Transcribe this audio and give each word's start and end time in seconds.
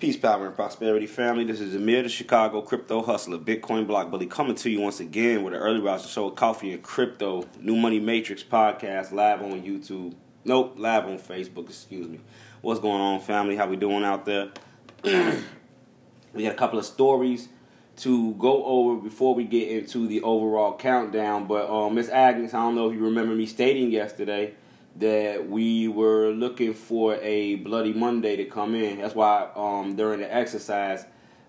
Peace, 0.00 0.16
power, 0.16 0.46
and 0.46 0.56
prosperity, 0.56 1.06
family. 1.06 1.44
This 1.44 1.60
is 1.60 1.74
Amir, 1.74 2.02
the 2.02 2.08
Chicago 2.08 2.62
crypto 2.62 3.02
hustler, 3.02 3.36
Bitcoin 3.36 3.86
block 3.86 4.10
bully, 4.10 4.24
coming 4.24 4.54
to 4.54 4.70
you 4.70 4.80
once 4.80 4.98
again 4.98 5.42
with 5.42 5.52
an 5.52 5.60
early 5.60 5.78
rise 5.78 6.08
show 6.08 6.28
of 6.28 6.36
coffee 6.36 6.72
and 6.72 6.82
crypto, 6.82 7.46
New 7.60 7.76
Money 7.76 8.00
Matrix 8.00 8.42
podcast, 8.42 9.12
live 9.12 9.42
on 9.42 9.60
YouTube. 9.60 10.14
Nope, 10.42 10.76
live 10.78 11.04
on 11.04 11.18
Facebook. 11.18 11.68
Excuse 11.68 12.08
me. 12.08 12.18
What's 12.62 12.80
going 12.80 13.02
on, 13.02 13.20
family? 13.20 13.56
How 13.56 13.66
we 13.66 13.76
doing 13.76 14.02
out 14.02 14.24
there? 14.24 14.48
we 15.04 16.44
got 16.44 16.52
a 16.52 16.54
couple 16.54 16.78
of 16.78 16.86
stories 16.86 17.50
to 17.96 18.32
go 18.36 18.64
over 18.64 19.02
before 19.02 19.34
we 19.34 19.44
get 19.44 19.68
into 19.68 20.08
the 20.08 20.22
overall 20.22 20.78
countdown. 20.78 21.46
But 21.46 21.68
um, 21.68 21.94
Miss 21.94 22.08
Agnes, 22.08 22.54
I 22.54 22.60
don't 22.60 22.74
know 22.74 22.88
if 22.88 22.94
you 22.94 23.04
remember 23.04 23.34
me 23.34 23.44
stating 23.44 23.90
yesterday 23.90 24.54
that 24.96 25.48
we 25.48 25.88
were 25.88 26.30
looking 26.30 26.74
for 26.74 27.16
a 27.16 27.56
Bloody 27.56 27.92
Monday 27.92 28.36
to 28.36 28.44
come 28.44 28.74
in. 28.74 28.98
That's 28.98 29.14
why 29.14 29.48
um, 29.54 29.96
during 29.96 30.20
the 30.20 30.32
exercise, 30.32 31.04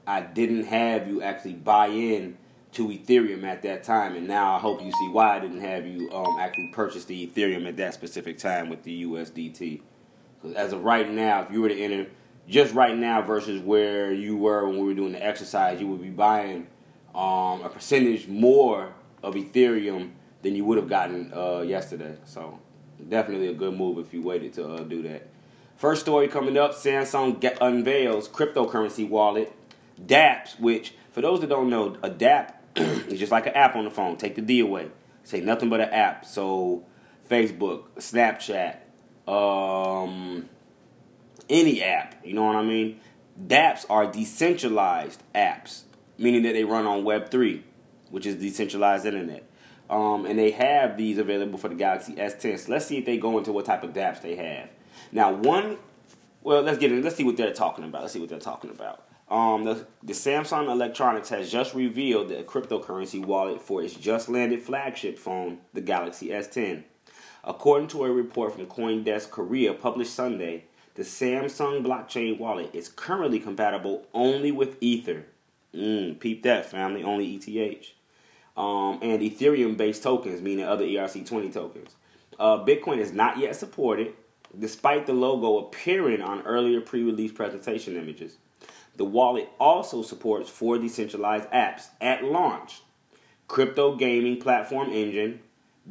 I 0.06 0.22
didn't 0.22 0.66
have 0.66 1.08
you 1.08 1.22
actually 1.22 1.54
buy 1.54 1.88
in 1.88 2.38
to 2.74 2.88
Ethereum 2.88 3.44
at 3.44 3.64
that 3.64 3.84
time, 3.84 4.16
and 4.16 4.28
now 4.28 4.56
I 4.56 4.60
hope 4.60 4.82
you 4.82 4.92
see 4.92 5.10
why 5.10 5.36
I 5.36 5.40
didn't 5.40 5.62
have 5.62 5.86
you 5.86 6.10
um, 6.12 6.38
actually 6.40 6.72
purchase 6.74 7.06
the 7.06 7.28
Ethereum 7.28 7.68
at 7.68 7.78
that 7.78 7.94
specific 7.94 8.38
time 8.38 8.70
with 8.70 8.84
the 8.84 9.04
USDT. 9.06 9.82
Because 10.42 10.56
as 10.56 10.74
of 10.74 10.84
right 10.84 11.10
now, 11.10 11.42
if 11.42 11.52
you 11.52 11.62
were 11.62 11.70
to 11.70 11.80
enter 11.80 12.10
just 12.48 12.74
right 12.74 12.98
now 12.98 13.22
versus 13.22 13.62
where 13.62 14.14
you 14.14 14.38
were 14.38 14.66
when 14.68 14.78
we 14.78 14.86
were 14.86 14.94
doing 14.94 15.12
the 15.12 15.24
exercise, 15.24 15.82
you 15.82 15.88
would 15.88 16.02
be 16.02 16.10
buying 16.10 16.68
um, 17.14 17.62
a 17.62 17.70
percentage 17.70 18.28
more 18.28 18.94
of 19.22 19.36
Ethereum 19.36 20.12
than 20.42 20.56
you 20.56 20.66
would 20.66 20.78
have 20.78 20.90
gotten 20.90 21.32
uh, 21.34 21.62
yesterday. 21.62 22.16
So 22.26 22.60
definitely 23.10 23.48
a 23.48 23.54
good 23.54 23.74
move 23.74 23.98
if 23.98 24.14
you 24.14 24.22
waited 24.22 24.54
to 24.54 24.68
uh, 24.68 24.84
do 24.84 25.02
that. 25.04 25.28
First 25.78 26.02
story 26.02 26.28
coming 26.28 26.58
up 26.58 26.74
Samsung 26.74 27.40
get, 27.40 27.58
unveils 27.62 28.30
cryptocurrency 28.30 29.08
wallet, 29.08 29.52
DApps, 30.00 30.60
which, 30.60 30.94
for 31.12 31.22
those 31.22 31.42
that 31.42 31.50
don't 31.50 31.70
know, 31.70 31.98
a 32.04 32.10
DApp 32.10 32.54
is 32.76 33.20
just 33.20 33.32
like 33.32 33.48
an 33.48 33.54
app 33.54 33.76
on 33.76 33.86
the 33.86 33.92
phone. 33.92 34.18
Take 34.18 34.36
the 34.36 34.42
D 34.42 34.60
away. 34.60 34.90
Say 35.24 35.42
nothing 35.42 35.70
but 35.70 35.82
an 35.82 35.90
app. 35.90 36.26
So, 36.26 36.84
Facebook, 37.30 37.86
Snapchat, 37.98 38.78
um, 39.32 40.50
any 41.50 41.82
app, 41.82 42.16
you 42.24 42.34
know 42.34 42.44
what 42.44 42.56
I 42.56 42.64
mean? 42.64 43.00
DApps 43.40 43.86
are 43.90 44.12
decentralized 44.12 45.24
apps, 45.34 45.84
meaning 46.18 46.44
that 46.44 46.54
they 46.54 46.64
run 46.64 46.86
on 46.86 47.04
Web3, 47.04 47.62
which 48.10 48.26
is 48.26 48.36
decentralized 48.36 49.06
internet. 49.06 49.50
Um, 49.92 50.26
and 50.26 50.40
they 50.40 50.52
have 50.52 50.96
these 50.96 51.18
available 51.18 51.60
for 51.60 51.68
the 51.68 51.76
Galaxy 51.76 52.14
S10. 52.14 52.60
So 52.60 52.72
let's 52.72 52.86
see 52.86 52.98
if 52.98 53.06
they 53.06 53.18
go 53.18 53.38
into 53.38 53.52
what 53.52 53.66
type 53.66 53.84
of 53.84 53.92
dApps 53.92 54.22
they 54.22 54.36
have. 54.38 54.70
Now, 55.12 55.34
one, 55.34 55.78
well, 56.42 56.62
let's 56.62 56.78
get 56.78 56.94
in. 56.94 57.04
Let's 57.04 57.18
see 57.18 57.26
what 57.26 57.36
they're 57.36 57.54
talking 57.54 57.84
about. 57.84 58.04
Let's 58.04 58.14
see 58.14 58.20
what 58.20 58.30
they're 58.30 58.40
talking 58.40 58.70
about. 58.70 59.06
Um, 59.30 59.66
the, 59.66 59.86
the 60.02 60.14
Samsung 60.14 60.72
Electronics 60.72 61.30
has 61.30 61.52
just 61.52 61.76
revealed 61.76 62.30
the 62.30 62.44
cryptocurrency 62.44 63.24
wallet 63.24 63.62
for 63.62 63.84
its 63.84 63.94
just 63.94 64.30
landed 64.30 64.62
flagship 64.62 65.20
phone, 65.20 65.60
the 65.74 65.82
Galaxy 65.82 66.30
S10. 66.30 66.84
According 67.44 67.90
to 67.90 68.06
a 68.06 68.12
report 68.12 68.54
from 68.54 68.68
CoinDesk 68.68 69.30
Korea 69.30 69.74
published 69.74 70.14
Sunday, 70.14 70.66
the 70.96 71.04
Samsung 71.04 71.86
blockchain 71.86 72.38
wallet 72.38 72.70
is 72.74 72.88
currently 72.88 73.40
compatible 73.40 74.06
only 74.14 74.52
with 74.52 74.78
Ether. 74.82 75.26
Mm, 75.74 76.20
peep 76.20 76.44
that, 76.44 76.66
family, 76.66 77.04
only 77.04 77.34
ETH 77.36 77.94
um, 78.62 79.00
and 79.02 79.24
Ethereum 79.24 79.76
based 79.76 80.04
tokens, 80.04 80.40
meaning 80.40 80.66
other 80.66 80.86
ERC20 80.86 81.52
tokens. 81.52 81.96
Uh, 82.40 82.64
Bitcoin 82.64 83.00
is 83.00 83.12
not 83.12 83.40
yet 83.40 83.56
supported, 83.56 84.14
despite 84.58 85.08
the 85.08 85.14
logo 85.14 85.58
appearing 85.58 86.22
on 86.22 86.44
earlier 86.44 86.80
pre 86.80 87.02
release 87.04 87.32
presentation 87.32 87.98
images. 87.98 88.38
The 88.98 89.06
wallet 89.06 89.50
also 89.60 90.04
supports 90.04 90.48
four 90.48 90.78
decentralized 90.78 91.50
apps 91.50 91.88
at 92.00 92.24
launch 92.24 92.82
crypto 93.48 93.96
gaming 93.96 94.40
platform 94.40 94.92
Enjin, 94.92 95.40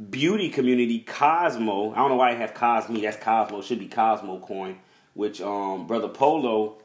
beauty 0.09 0.48
community 0.48 1.00
Cosmo. 1.00 1.91
I 1.92 1.97
don't 1.97 2.10
know 2.10 2.16
why 2.16 2.30
I 2.30 2.34
have 2.34 2.54
Cosme, 2.54 3.00
that's 3.00 3.16
Cosmo, 3.16 3.62
should 3.62 3.80
be 3.80 3.88
Cosmo 3.88 4.38
Coin, 4.38 4.78
which 5.14 5.41
um, 5.41 5.88
Brother 5.88 6.09
Polo 6.09 6.79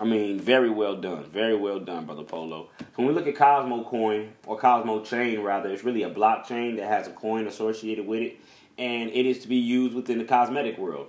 I 0.00 0.04
mean, 0.04 0.38
very 0.38 0.70
well 0.70 0.94
done. 0.96 1.24
Very 1.24 1.56
well 1.56 1.80
done, 1.80 2.06
Brother 2.06 2.22
Polo. 2.22 2.68
When 2.94 3.08
we 3.08 3.14
look 3.14 3.26
at 3.26 3.36
Cosmo 3.36 3.84
Coin, 3.84 4.32
or 4.46 4.56
Cosmo 4.56 5.02
Chain 5.04 5.40
rather, 5.40 5.68
it's 5.70 5.82
really 5.82 6.04
a 6.04 6.10
blockchain 6.10 6.76
that 6.76 6.86
has 6.86 7.08
a 7.08 7.10
coin 7.10 7.46
associated 7.46 8.06
with 8.06 8.22
it, 8.22 8.36
and 8.76 9.10
it 9.10 9.26
is 9.26 9.40
to 9.40 9.48
be 9.48 9.56
used 9.56 9.94
within 9.94 10.18
the 10.18 10.24
cosmetic 10.24 10.78
world. 10.78 11.08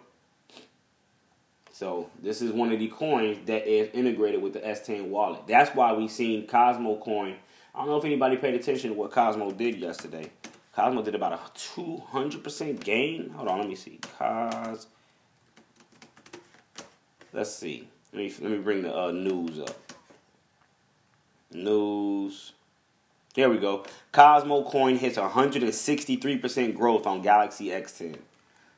So 1.72 2.10
this 2.22 2.42
is 2.42 2.52
one 2.52 2.72
of 2.74 2.80
the 2.80 2.88
coins 2.88 3.38
that 3.46 3.68
is 3.68 3.90
integrated 3.94 4.42
with 4.42 4.54
the 4.54 4.60
S10 4.60 5.08
wallet. 5.08 5.42
That's 5.48 5.74
why 5.76 5.94
we've 5.94 6.12
seen 6.12 6.48
Cosmo 6.48 6.98
Coin. 6.98 7.36
I 7.74 7.80
don't 7.80 7.90
know 7.90 7.98
if 7.98 8.06
anybody 8.06 8.38
paid 8.38 8.56
attention 8.56 8.90
to 8.90 8.96
what 8.96 9.12
Cosmo 9.12 9.52
did 9.52 9.76
yesterday. 9.76 10.32
Cosmo 10.76 11.04
did 11.04 11.16
about 11.16 11.34
a 11.34 11.38
200% 11.58 12.84
gain. 12.84 13.30
Hold 13.30 13.48
on, 13.48 13.60
let 13.60 13.70
me 13.70 13.76
see. 13.76 14.00
Cos. 14.18 14.88
Let's 17.32 17.54
see. 17.54 17.88
Let 18.14 18.20
me 18.20 18.34
let 18.42 18.52
me 18.52 18.58
bring 18.58 18.82
the 18.82 18.96
uh, 18.96 19.12
news 19.12 19.60
up. 19.60 19.94
News. 21.52 22.54
Here 23.36 23.50
we 23.50 23.58
go. 23.58 23.86
Cosmo 24.12 24.64
Coin 24.64 24.98
hits 24.98 25.18
163% 25.18 26.76
growth 26.76 27.06
on 27.06 27.22
Galaxy 27.22 27.68
X10. 27.68 28.18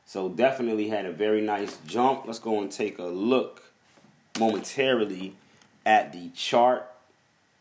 So 0.04 0.28
definitely 0.28 0.88
had 0.88 1.06
a 1.06 1.12
very 1.12 1.40
nice 1.40 1.78
jump. 1.86 2.24
Let's 2.26 2.38
go 2.38 2.60
and 2.60 2.70
take 2.70 2.98
a 2.98 3.04
look 3.04 3.62
momentarily 4.38 5.34
at 5.86 6.12
the 6.12 6.28
chart. 6.30 6.88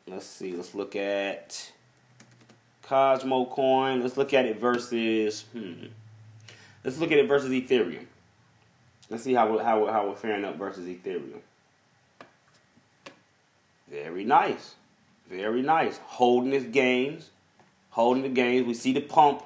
Let's 0.06 0.26
see. 0.26 0.56
Let's 0.56 0.76
look 0.76 0.96
at 0.96 1.72
Cosmo 2.84 3.46
Coin. 3.46 4.02
Let's 4.02 4.18
look 4.18 4.34
at 4.34 4.46
it 4.46 4.60
versus 4.60 5.44
hmm. 5.54 5.86
Let's 6.84 6.98
look 6.98 7.12
at 7.12 7.20
it 7.20 7.28
versus 7.28 7.52
Ethereum. 7.52 8.06
Let's 9.10 9.24
see 9.24 9.34
how 9.34 9.58
how 9.60 9.86
how 9.88 10.10
we're 10.10 10.16
faring 10.16 10.44
up 10.44 10.58
versus 10.58 10.86
Ethereum. 10.86 11.40
Very 13.92 14.24
nice. 14.24 14.76
Very 15.30 15.62
nice. 15.62 16.00
Holding 16.04 16.54
his 16.54 16.64
gains. 16.64 17.30
Holding 17.90 18.24
the 18.24 18.30
gains. 18.30 18.66
We 18.66 18.74
see 18.74 18.94
the 18.94 19.02
pump 19.02 19.44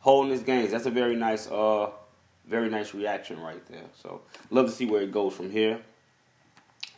holding 0.00 0.32
his 0.32 0.42
gains. 0.42 0.70
That's 0.70 0.86
a 0.86 0.90
very 0.90 1.14
nice 1.14 1.46
uh 1.48 1.90
very 2.46 2.68
nice 2.68 2.94
reaction 2.94 3.40
right 3.40 3.64
there. 3.68 3.84
So 4.02 4.22
love 4.50 4.66
to 4.66 4.72
see 4.72 4.86
where 4.86 5.02
it 5.02 5.12
goes 5.12 5.34
from 5.34 5.50
here. 5.50 5.80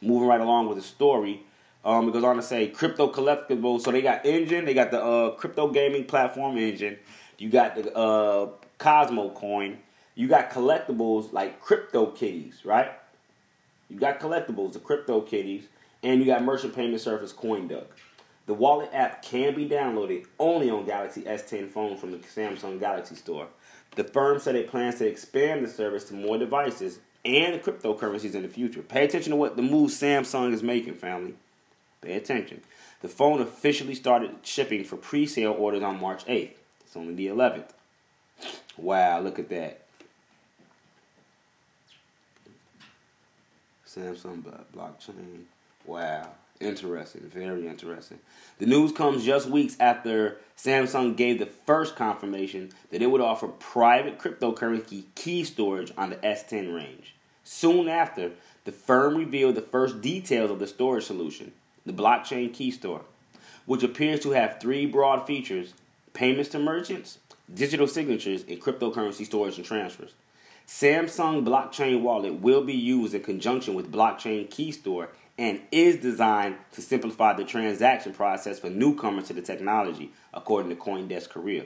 Moving 0.00 0.28
right 0.28 0.40
along 0.40 0.68
with 0.68 0.78
the 0.78 0.82
story. 0.82 1.42
Um, 1.84 2.08
it 2.08 2.12
goes 2.12 2.24
on 2.24 2.36
to 2.36 2.42
say 2.42 2.68
crypto 2.68 3.12
collectibles. 3.12 3.82
So 3.82 3.90
they 3.90 4.00
got 4.00 4.24
Enjin, 4.24 4.64
they 4.64 4.72
got 4.72 4.90
the 4.90 5.02
uh, 5.02 5.30
crypto 5.32 5.68
gaming 5.68 6.04
platform 6.04 6.56
Enjin. 6.56 6.96
You 7.38 7.50
got 7.50 7.74
the 7.74 7.94
uh, 7.94 8.50
Cosmo 8.78 9.30
coin. 9.30 9.78
You 10.14 10.28
got 10.28 10.50
collectibles 10.50 11.32
like 11.32 11.60
crypto 11.60 12.06
kitties, 12.06 12.62
right? 12.64 12.92
You 13.90 13.98
got 13.98 14.18
collectibles, 14.18 14.72
the 14.72 14.78
crypto 14.78 15.20
kitties. 15.20 15.64
And 16.04 16.20
you 16.20 16.26
got 16.26 16.44
merchant 16.44 16.76
payment 16.76 17.00
service 17.00 17.32
CoinDuck. 17.32 17.86
The 18.46 18.54
wallet 18.54 18.90
app 18.92 19.22
can 19.22 19.54
be 19.54 19.66
downloaded 19.66 20.26
only 20.38 20.68
on 20.68 20.84
Galaxy 20.84 21.22
S10 21.22 21.70
phones 21.70 21.98
from 21.98 22.12
the 22.12 22.18
Samsung 22.18 22.78
Galaxy 22.78 23.14
Store. 23.14 23.48
The 23.96 24.04
firm 24.04 24.38
said 24.38 24.54
it 24.54 24.68
plans 24.68 24.96
to 24.96 25.06
expand 25.06 25.64
the 25.64 25.68
service 25.68 26.04
to 26.04 26.14
more 26.14 26.36
devices 26.36 26.98
and 27.24 27.62
cryptocurrencies 27.62 28.34
in 28.34 28.42
the 28.42 28.48
future. 28.48 28.82
Pay 28.82 29.04
attention 29.04 29.30
to 29.30 29.36
what 29.36 29.56
the 29.56 29.62
move 29.62 29.90
Samsung 29.90 30.52
is 30.52 30.62
making, 30.62 30.94
family. 30.94 31.34
Pay 32.02 32.14
attention. 32.16 32.60
The 33.00 33.08
phone 33.08 33.40
officially 33.40 33.94
started 33.94 34.36
shipping 34.42 34.84
for 34.84 34.96
pre 34.96 35.26
sale 35.26 35.52
orders 35.52 35.82
on 35.82 36.00
March 36.00 36.26
8th. 36.26 36.52
It's 36.80 36.96
only 36.96 37.14
the 37.14 37.28
11th. 37.28 37.70
Wow, 38.76 39.20
look 39.20 39.38
at 39.38 39.48
that. 39.48 39.86
Samsung 43.86 44.42
blockchain. 44.74 45.44
Wow. 45.84 46.30
Interesting. 46.60 47.22
Very 47.22 47.66
interesting. 47.66 48.20
The 48.58 48.66
news 48.66 48.92
comes 48.92 49.24
just 49.24 49.48
weeks 49.48 49.76
after 49.80 50.38
Samsung 50.56 51.16
gave 51.16 51.38
the 51.38 51.46
first 51.46 51.96
confirmation 51.96 52.70
that 52.90 53.02
it 53.02 53.10
would 53.10 53.20
offer 53.20 53.48
private 53.48 54.18
cryptocurrency 54.18 55.04
key 55.14 55.44
storage 55.44 55.92
on 55.98 56.10
the 56.10 56.16
S10 56.16 56.74
range. 56.74 57.16
Soon 57.42 57.88
after, 57.88 58.30
the 58.64 58.72
firm 58.72 59.16
revealed 59.16 59.56
the 59.56 59.62
first 59.62 60.00
details 60.00 60.50
of 60.50 60.58
the 60.58 60.66
storage 60.66 61.04
solution, 61.04 61.52
the 61.84 61.92
blockchain 61.92 62.54
key 62.54 62.70
store, 62.70 63.02
which 63.66 63.82
appears 63.82 64.20
to 64.20 64.30
have 64.30 64.60
three 64.60 64.86
broad 64.86 65.26
features 65.26 65.74
payments 66.14 66.48
to 66.50 66.58
merchants, 66.58 67.18
digital 67.52 67.88
signatures, 67.88 68.44
and 68.48 68.62
cryptocurrency 68.62 69.26
storage 69.26 69.56
and 69.56 69.66
transfers. 69.66 70.14
Samsung 70.66 71.44
Blockchain 71.44 72.00
Wallet 72.00 72.40
will 72.40 72.62
be 72.62 72.72
used 72.72 73.14
in 73.14 73.22
conjunction 73.22 73.74
with 73.74 73.92
Blockchain 73.92 74.48
Key 74.48 74.72
Store 74.72 75.10
and 75.38 75.60
is 75.72 75.96
designed 75.96 76.56
to 76.72 76.82
simplify 76.82 77.32
the 77.32 77.44
transaction 77.44 78.12
process 78.12 78.58
for 78.58 78.70
newcomers 78.70 79.26
to 79.26 79.32
the 79.32 79.42
technology, 79.42 80.12
according 80.32 80.70
to 80.70 80.76
Coindesk 80.76 81.28
Korea. 81.28 81.64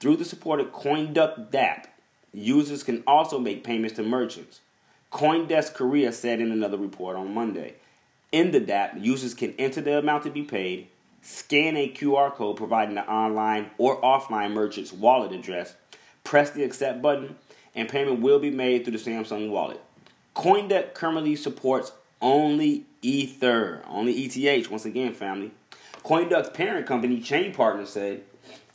Through 0.00 0.16
the 0.16 0.24
supported 0.24 0.72
CoinDuck 0.72 1.50
DApp, 1.50 1.86
users 2.32 2.82
can 2.82 3.02
also 3.06 3.38
make 3.38 3.64
payments 3.64 3.96
to 3.96 4.02
merchants. 4.02 4.60
Coindesk 5.12 5.74
Korea 5.74 6.12
said 6.12 6.40
in 6.40 6.50
another 6.50 6.78
report 6.78 7.16
on 7.16 7.32
Monday. 7.34 7.74
In 8.32 8.50
the 8.50 8.60
DApp, 8.60 9.02
users 9.02 9.34
can 9.34 9.54
enter 9.58 9.80
the 9.80 9.98
amount 9.98 10.24
to 10.24 10.30
be 10.30 10.42
paid, 10.42 10.88
scan 11.22 11.76
a 11.76 11.88
QR 11.88 12.32
code 12.32 12.56
providing 12.56 12.96
the 12.96 13.08
online 13.08 13.70
or 13.78 14.00
offline 14.00 14.52
merchant's 14.52 14.92
wallet 14.92 15.32
address, 15.32 15.76
press 16.24 16.50
the 16.50 16.64
accept 16.64 17.00
button, 17.00 17.36
and 17.74 17.88
payment 17.88 18.20
will 18.20 18.38
be 18.38 18.50
made 18.50 18.84
through 18.84 18.98
the 18.98 19.10
Samsung 19.10 19.50
wallet. 19.50 19.80
Coindesk 20.34 20.94
currently 20.94 21.36
supports 21.36 21.92
only 22.24 22.86
Ether, 23.02 23.82
only 23.86 24.12
ETH, 24.14 24.70
once 24.70 24.86
again, 24.86 25.12
family. 25.12 25.52
CoinDuck's 26.04 26.48
parent 26.50 26.86
company, 26.86 27.20
Chain 27.20 27.52
Partner, 27.52 27.84
said 27.84 28.22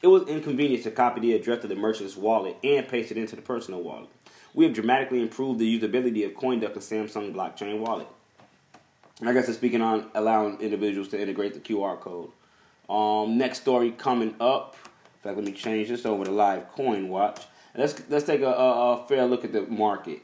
it 0.01 0.07
was 0.07 0.27
inconvenient 0.27 0.83
to 0.83 0.91
copy 0.91 1.19
the 1.19 1.33
address 1.33 1.63
of 1.63 1.69
the 1.69 1.75
merchant's 1.75 2.15
wallet 2.15 2.55
and 2.63 2.87
paste 2.87 3.11
it 3.11 3.17
into 3.17 3.35
the 3.35 3.41
personal 3.41 3.81
wallet. 3.81 4.07
We 4.53 4.65
have 4.65 4.73
dramatically 4.73 5.21
improved 5.21 5.59
the 5.59 5.79
usability 5.79 6.25
of 6.25 6.33
Coindesk 6.33 6.73
and 6.73 7.09
Samsung 7.09 7.33
blockchain 7.33 7.79
wallet. 7.79 8.07
I 9.21 9.33
guess 9.33 9.49
it's 9.49 9.57
speaking 9.57 9.81
on 9.81 10.09
allowing 10.13 10.61
individuals 10.61 11.09
to 11.09 11.19
integrate 11.19 11.55
the 11.55 11.59
QR 11.59 11.99
code. 11.99 12.29
Um, 12.87 13.37
next 13.37 13.61
story 13.61 13.91
coming 13.91 14.35
up. 14.39 14.75
In 14.83 15.21
fact, 15.23 15.37
let 15.37 15.45
me 15.45 15.51
change 15.51 15.89
this 15.89 16.05
over 16.05 16.23
to 16.23 16.31
live 16.31 16.69
coin 16.69 17.09
watch. 17.09 17.45
Let's 17.75 18.01
let's 18.09 18.25
take 18.25 18.41
a, 18.41 18.47
a, 18.47 18.93
a 18.93 19.07
fair 19.07 19.25
look 19.25 19.43
at 19.43 19.53
the 19.53 19.61
market. 19.63 20.21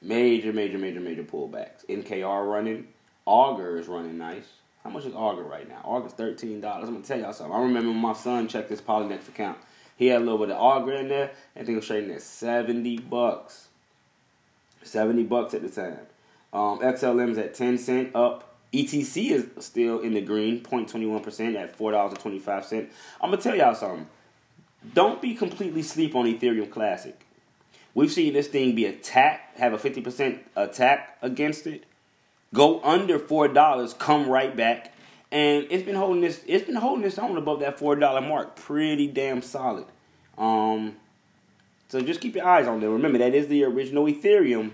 Major, 0.00 0.52
major, 0.52 0.78
major, 0.78 1.00
major 1.00 1.24
pullbacks. 1.24 1.84
NKR 1.88 2.50
running. 2.50 2.88
Augur 3.26 3.78
is 3.78 3.88
running 3.88 4.16
nice. 4.16 4.46
How 4.84 4.90
much 4.90 5.04
is 5.04 5.14
Augur 5.14 5.42
right 5.42 5.68
now? 5.68 6.06
Thirteen 6.16 6.60
dollars. 6.60 6.88
I'm 6.88 6.94
gonna 6.94 7.04
tell 7.04 7.18
y'all 7.18 7.32
something. 7.32 7.54
I 7.54 7.60
remember 7.60 7.92
my 7.92 8.12
son 8.12 8.48
checked 8.48 8.70
his 8.70 8.80
Poloniex 8.80 9.28
account. 9.28 9.58
He 9.96 10.06
had 10.06 10.22
a 10.22 10.24
little 10.24 10.38
bit 10.38 10.50
of 10.50 10.60
Augur 10.60 10.94
in 10.94 11.08
there. 11.08 11.32
I 11.54 11.58
think 11.58 11.70
it 11.70 11.76
was 11.76 11.86
trading 11.86 12.10
at 12.12 12.22
seventy 12.22 12.96
bucks. 12.98 13.68
Seventy 14.84 15.24
bucks 15.24 15.52
at 15.54 15.62
the 15.62 15.68
time. 15.68 16.06
Um, 16.52 16.78
XLM's 16.78 17.36
at 17.36 17.54
ten 17.54 17.76
cent 17.76 18.14
up. 18.14 18.56
ETC 18.72 19.30
is 19.30 19.46
still 19.64 20.00
in 20.00 20.12
the 20.12 20.20
green, 20.20 20.60
0.21% 20.60 21.56
at 21.56 21.78
$4.25. 21.78 22.88
I'm 23.20 23.30
going 23.30 23.38
to 23.38 23.42
tell 23.42 23.56
y'all 23.56 23.74
something. 23.74 24.06
Don't 24.92 25.22
be 25.22 25.34
completely 25.34 25.82
sleep 25.82 26.14
on 26.14 26.26
Ethereum 26.26 26.70
Classic. 26.70 27.18
We've 27.98 28.12
seen 28.12 28.32
this 28.32 28.46
thing 28.46 28.76
be 28.76 28.84
attacked, 28.84 29.58
have 29.58 29.72
a 29.72 29.76
50% 29.76 30.38
attack 30.54 31.18
against 31.20 31.66
it, 31.66 31.82
go 32.54 32.80
under 32.84 33.18
$4, 33.18 33.98
come 33.98 34.28
right 34.28 34.56
back, 34.56 34.94
and 35.32 35.66
it's 35.68 35.82
been 35.82 35.96
holding 35.96 36.20
this 36.20 36.44
it's 36.46 36.64
been 36.64 36.76
holding 36.76 37.02
this 37.02 37.18
on 37.18 37.36
above 37.36 37.58
that 37.58 37.76
$4 37.76 38.28
mark 38.28 38.54
pretty 38.54 39.08
damn 39.08 39.42
solid. 39.42 39.86
Um 40.38 40.94
so 41.88 42.00
just 42.00 42.20
keep 42.20 42.36
your 42.36 42.46
eyes 42.46 42.68
on 42.68 42.78
there. 42.78 42.88
Remember 42.88 43.18
that 43.18 43.34
is 43.34 43.48
the 43.48 43.64
original 43.64 44.04
Ethereum 44.04 44.70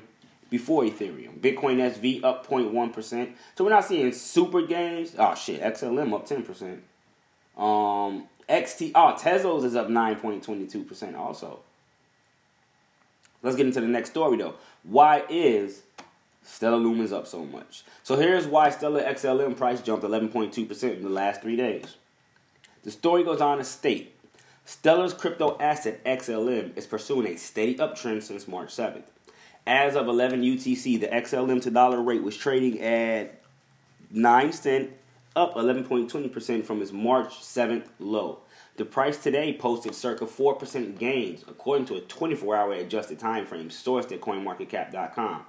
before 0.50 0.82
Ethereum. 0.82 1.41
Bitcoin 1.41 1.79
SV 1.79 2.23
up 2.23 2.47
0.1%. 2.47 3.32
So 3.56 3.65
we're 3.65 3.71
not 3.71 3.87
seeing 3.87 4.12
super 4.12 4.61
gains. 4.67 5.15
Oh 5.19 5.35
shit, 5.35 5.62
XLM 5.62 6.12
up 6.12 6.29
10%. 6.29 6.73
Um 7.56 8.29
XT 8.50 8.93
oh 8.94 9.17
Tezos 9.19 9.65
is 9.65 9.75
up 9.76 9.88
9.22% 9.88 11.17
also. 11.17 11.61
Let's 13.44 13.56
get 13.56 13.67
into 13.67 13.81
the 13.81 13.87
next 13.87 14.11
story 14.11 14.38
though. 14.38 14.55
Why 14.82 15.23
is 15.29 15.82
Stellar 16.43 16.79
Lumens 16.79 17.12
up 17.12 17.29
so 17.29 17.44
much? 17.44 17.85
So 18.02 18.17
here's 18.17 18.46
why 18.46 18.70
Stellar 18.70 19.02
XLM 19.02 19.56
price 19.56 19.81
jumped 19.81 20.05
11.2% 20.05 20.96
in 20.96 21.02
the 21.02 21.08
last 21.08 21.43
three 21.43 21.55
days. 21.55 21.96
The 22.82 22.91
story 22.91 23.23
goes 23.23 23.41
on 23.41 23.58
to 23.58 23.64
state 23.64 24.14
Stellar's 24.64 25.12
crypto 25.12 25.58
asset 25.61 26.02
XLM 26.05 26.76
is 26.76 26.87
pursuing 26.87 27.26
a 27.26 27.37
steady 27.37 27.75
uptrend 27.75 28.23
since 28.23 28.49
March 28.49 28.70
7th. 28.70 29.05
As 29.67 29.94
of 29.94 30.08
11 30.08 30.43
UTC, 30.43 31.00
the 31.00 31.06
XLM 31.08 31.61
to 31.62 31.70
dollar 31.70 32.00
rate 32.00 32.23
was 32.23 32.37
trading 32.37 32.81
at 32.81 33.43
9 34.11 34.52
cent, 34.52 34.90
up 35.37 35.55
11.20% 35.55 36.64
from 36.64 36.81
its 36.81 36.93
March 36.93 37.40
7th 37.40 37.87
low. 37.99 38.38
The 38.76 38.85
price 38.85 39.19
today 39.19 39.56
posted 39.56 39.94
circa 39.94 40.26
4% 40.26 40.99
gains, 40.99 41.44
according 41.47 41.87
to 41.87 41.97
a 41.97 42.00
24 42.00 42.56
hour 42.56 42.73
adjusted 42.73 43.21
time 43.21 43.47
frame 43.47 43.69
sourced 43.69 44.11
at 44.11 44.21
CoinMarketCap.com. 44.21 45.47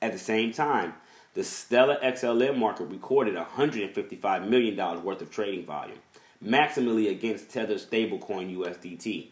At 0.00 0.12
the 0.12 0.18
same 0.18 0.52
time, 0.52 0.94
the 1.34 1.44
Stellar 1.44 1.98
XLM 2.02 2.56
market 2.56 2.84
recorded 2.84 3.34
$155 3.34 4.48
million 4.48 5.04
worth 5.04 5.20
of 5.20 5.30
trading 5.30 5.66
volume, 5.66 5.98
maximally 6.42 7.10
against 7.10 7.50
Tether's 7.50 7.84
stablecoin 7.84 8.56
USDT. 8.56 9.26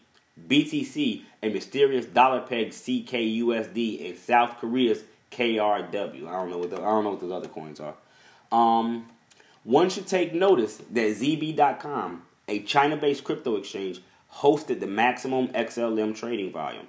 BTC, 0.47 1.23
a 1.41 1.49
mysterious 1.49 2.05
dollar 2.05 2.41
pegged 2.41 2.73
CKUSD, 2.73 4.07
and 4.07 4.19
South 4.19 4.59
Korea's 4.59 5.03
KRW. 5.31 6.27
I 6.27 6.31
don't 6.31 6.51
know 6.51 6.59
what 6.59 6.69
the, 6.69 6.77
I 6.77 6.81
don't 6.81 7.03
know 7.03 7.11
what 7.11 7.21
those 7.21 7.31
other 7.31 7.47
coins 7.47 7.79
are. 7.79 7.95
Um, 8.51 9.07
one 9.63 9.89
should 9.89 10.05
take 10.05 10.33
notice 10.33 10.77
that 10.77 11.17
ZB.com, 11.17 12.21
a 12.47 12.59
China-based 12.59 13.23
crypto 13.23 13.55
exchange, 13.55 14.01
hosted 14.35 14.79
the 14.79 14.87
maximum 14.87 15.47
XLM 15.49 16.15
trading 16.15 16.51
volume. 16.51 16.87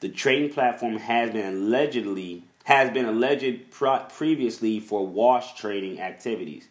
The 0.00 0.08
trading 0.08 0.52
platform 0.52 0.98
has 0.98 1.30
been 1.30 1.46
allegedly 1.46 2.44
has 2.64 2.90
been 2.90 3.04
alleged 3.04 3.70
previously 3.70 4.80
for 4.80 5.06
wash 5.06 5.54
trading 5.54 6.00
activities. 6.00 6.68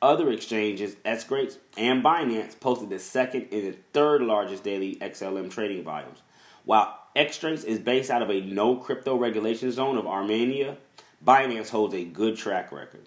Other 0.00 0.30
exchanges, 0.30 0.96
Exrates 1.04 1.58
and 1.76 2.02
Binance, 2.02 2.58
posted 2.58 2.90
the 2.90 2.98
second 2.98 3.48
and 3.52 3.72
the 3.72 3.76
third 3.92 4.22
largest 4.22 4.64
daily 4.64 4.96
XLM 4.96 5.50
trading 5.50 5.84
volumes. 5.84 6.22
While 6.64 6.98
Exrates 7.14 7.64
is 7.64 7.78
based 7.78 8.10
out 8.10 8.22
of 8.22 8.30
a 8.30 8.40
no 8.40 8.76
crypto 8.76 9.16
regulation 9.16 9.70
zone 9.70 9.96
of 9.96 10.06
Armenia, 10.06 10.78
Binance 11.24 11.68
holds 11.68 11.94
a 11.94 12.04
good 12.04 12.36
track 12.36 12.72
record. 12.72 13.06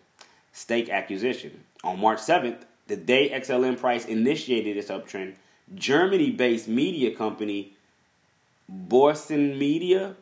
Stake 0.51 0.89
acquisition. 0.89 1.63
On 1.83 1.99
March 1.99 2.19
7th, 2.19 2.61
the 2.87 2.95
day 2.95 3.29
XLM 3.29 3.79
price 3.79 4.05
initiated 4.05 4.77
its 4.77 4.89
uptrend, 4.89 5.35
Germany 5.75 6.31
based 6.31 6.67
media 6.67 7.15
company 7.15 7.73
Borsen 8.71 9.57
Media, 9.57 10.15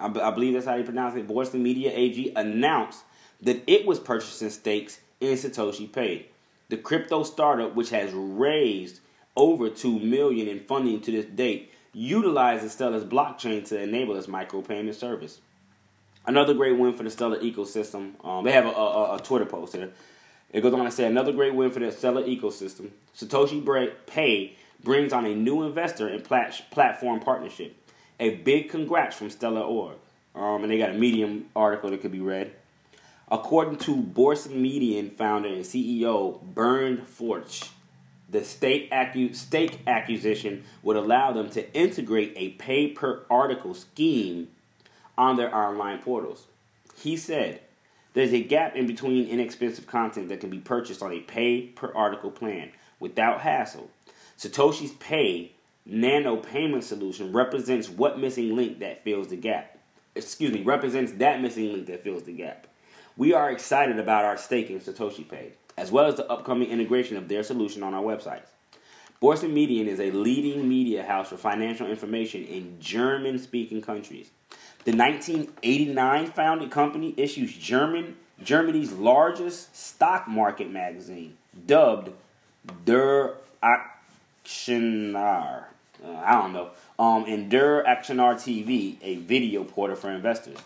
I, 0.00 0.08
b- 0.08 0.20
I 0.20 0.30
believe 0.30 0.54
that's 0.54 0.66
how 0.66 0.76
you 0.76 0.84
pronounce 0.84 1.14
it, 1.16 1.28
Borsen 1.28 1.60
Media 1.60 1.92
AG, 1.94 2.32
announced 2.34 3.04
that 3.42 3.62
it 3.66 3.86
was 3.86 4.00
purchasing 4.00 4.50
stakes 4.50 5.00
in 5.20 5.34
Satoshi 5.34 5.90
Pay, 5.90 6.26
the 6.68 6.76
crypto 6.76 7.22
startup 7.22 7.74
which 7.74 7.90
has 7.90 8.12
raised 8.12 9.00
over 9.36 9.68
2 9.68 10.00
million 10.00 10.48
in 10.48 10.60
funding 10.60 11.00
to 11.02 11.12
this 11.12 11.26
date 11.26 11.70
utilizes 11.92 12.72
Stellar's 12.72 13.04
blockchain 13.04 13.66
to 13.68 13.80
enable 13.80 14.16
its 14.16 14.26
micropayment 14.26 14.94
service. 14.94 15.40
Another 16.26 16.54
great 16.54 16.76
win 16.76 16.92
for 16.92 17.04
the 17.04 17.10
Stellar 17.10 17.38
ecosystem. 17.38 18.22
Um, 18.24 18.44
they 18.44 18.52
have 18.52 18.66
a, 18.66 18.70
a, 18.70 19.16
a, 19.16 19.20
Twitter 19.20 19.46
post 19.46 19.74
here. 19.74 19.92
It 20.52 20.60
goes 20.60 20.72
on 20.72 20.84
to 20.84 20.90
say 20.90 21.06
another 21.06 21.32
great 21.32 21.54
win 21.54 21.70
for 21.70 21.80
the 21.80 21.90
Stellar 21.92 22.22
ecosystem. 22.22 22.90
Satoshi 23.16 23.64
Pay 24.06 24.56
brings 24.82 25.12
on 25.12 25.26
a 25.26 25.34
new 25.34 25.62
investor 25.62 26.08
and 26.08 26.22
plat- 26.22 26.62
platform 26.70 27.20
partnership. 27.20 27.76
A 28.20 28.36
big 28.36 28.70
congrats 28.70 29.16
from 29.16 29.30
Stellar 29.30 29.62
Org. 29.62 29.96
Um, 30.34 30.62
and 30.62 30.70
they 30.70 30.78
got 30.78 30.90
a 30.90 30.94
Medium 30.94 31.46
article 31.56 31.90
that 31.90 32.02
could 32.02 32.12
be 32.12 32.20
read. 32.20 32.52
According 33.28 33.78
to 33.78 33.96
Borsen 33.96 34.54
Median 34.54 35.10
founder 35.10 35.48
and 35.48 35.64
CEO 35.64 36.40
Bernd 36.42 37.06
Förtsch, 37.06 37.70
the 38.28 38.44
state 38.44 38.90
acu- 38.90 39.34
stake 39.34 39.80
acquisition 39.86 40.64
would 40.82 40.96
allow 40.96 41.32
them 41.32 41.50
to 41.50 41.72
integrate 41.74 42.34
a 42.36 42.50
pay 42.50 42.88
per 42.88 43.24
article 43.30 43.74
scheme 43.74 44.48
on 45.16 45.36
their 45.36 45.54
online 45.54 45.98
portals. 45.98 46.46
He 46.96 47.16
said, 47.16 47.60
There's 48.16 48.32
a 48.32 48.42
gap 48.42 48.76
in 48.76 48.86
between 48.86 49.28
inexpensive 49.28 49.86
content 49.86 50.30
that 50.30 50.40
can 50.40 50.48
be 50.48 50.56
purchased 50.56 51.02
on 51.02 51.12
a 51.12 51.20
pay 51.20 51.60
per 51.60 51.92
article 51.92 52.30
plan 52.30 52.70
without 52.98 53.42
hassle. 53.42 53.90
Satoshi's 54.38 54.92
Pay 54.92 55.52
nano 55.84 56.38
payment 56.38 56.82
solution 56.82 57.30
represents 57.30 57.90
what 57.90 58.18
missing 58.18 58.56
link 58.56 58.78
that 58.78 59.04
fills 59.04 59.28
the 59.28 59.36
gap. 59.36 59.78
Excuse 60.14 60.50
me, 60.50 60.62
represents 60.62 61.12
that 61.12 61.42
missing 61.42 61.70
link 61.74 61.88
that 61.88 62.04
fills 62.04 62.22
the 62.22 62.32
gap. 62.32 62.66
We 63.18 63.34
are 63.34 63.50
excited 63.50 63.98
about 63.98 64.24
our 64.24 64.38
stake 64.38 64.70
in 64.70 64.80
Satoshi 64.80 65.28
Pay, 65.28 65.52
as 65.76 65.92
well 65.92 66.06
as 66.06 66.14
the 66.14 66.26
upcoming 66.30 66.70
integration 66.70 67.18
of 67.18 67.28
their 67.28 67.42
solution 67.42 67.82
on 67.82 67.92
our 67.92 68.02
websites. 68.02 68.48
Borsen 69.20 69.52
Median 69.52 69.88
is 69.88 70.00
a 70.00 70.10
leading 70.10 70.66
media 70.66 71.02
house 71.02 71.28
for 71.28 71.36
financial 71.36 71.86
information 71.86 72.46
in 72.46 72.80
German 72.80 73.38
speaking 73.38 73.82
countries. 73.82 74.30
The 74.86 74.92
1989 74.92 76.28
founded 76.28 76.70
company 76.70 77.12
issues 77.16 77.52
German, 77.52 78.16
Germany's 78.40 78.92
largest 78.92 79.76
stock 79.76 80.28
market 80.28 80.70
magazine, 80.70 81.36
dubbed 81.66 82.12
Der 82.84 83.34
Aktionär. 83.64 85.64
Uh, 86.04 86.16
I 86.24 86.40
don't 86.40 86.52
know. 86.52 86.70
Um, 87.00 87.24
and 87.26 87.50
Der 87.50 87.82
Aktionär 87.82 88.36
TV, 88.36 88.96
a 89.02 89.16
video 89.16 89.64
portal 89.64 89.96
for 89.96 90.12
investors. 90.12 90.58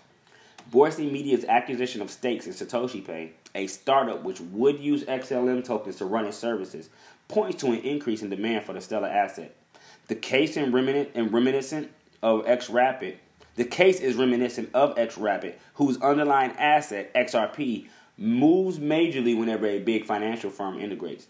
Borsen 0.70 1.10
Media's 1.10 1.46
acquisition 1.46 2.02
of 2.02 2.10
stakes 2.10 2.46
in 2.46 2.52
Satoshi 2.52 3.02
Pay, 3.02 3.32
a 3.54 3.68
startup 3.68 4.22
which 4.22 4.38
would 4.38 4.80
use 4.80 5.02
XLM 5.04 5.64
tokens 5.64 5.96
to 5.96 6.04
run 6.04 6.26
its 6.26 6.36
services, 6.36 6.90
points 7.28 7.58
to 7.62 7.68
an 7.68 7.78
increase 7.78 8.20
in 8.20 8.28
demand 8.28 8.66
for 8.66 8.74
the 8.74 8.82
Stellar 8.82 9.08
asset. 9.08 9.56
The 10.08 10.14
case 10.14 10.58
in, 10.58 10.72
reminiscent 10.72 11.90
of 12.22 12.44
XRapid, 12.44 13.14
The 13.56 13.64
case 13.64 14.00
is 14.00 14.16
reminiscent 14.16 14.70
of 14.74 14.94
XRapid, 14.96 15.54
whose 15.74 16.00
underlying 16.00 16.52
asset, 16.52 17.12
XRP, 17.14 17.88
moves 18.16 18.78
majorly 18.78 19.36
whenever 19.36 19.66
a 19.66 19.78
big 19.78 20.04
financial 20.04 20.50
firm 20.50 20.78
integrates 20.78 21.26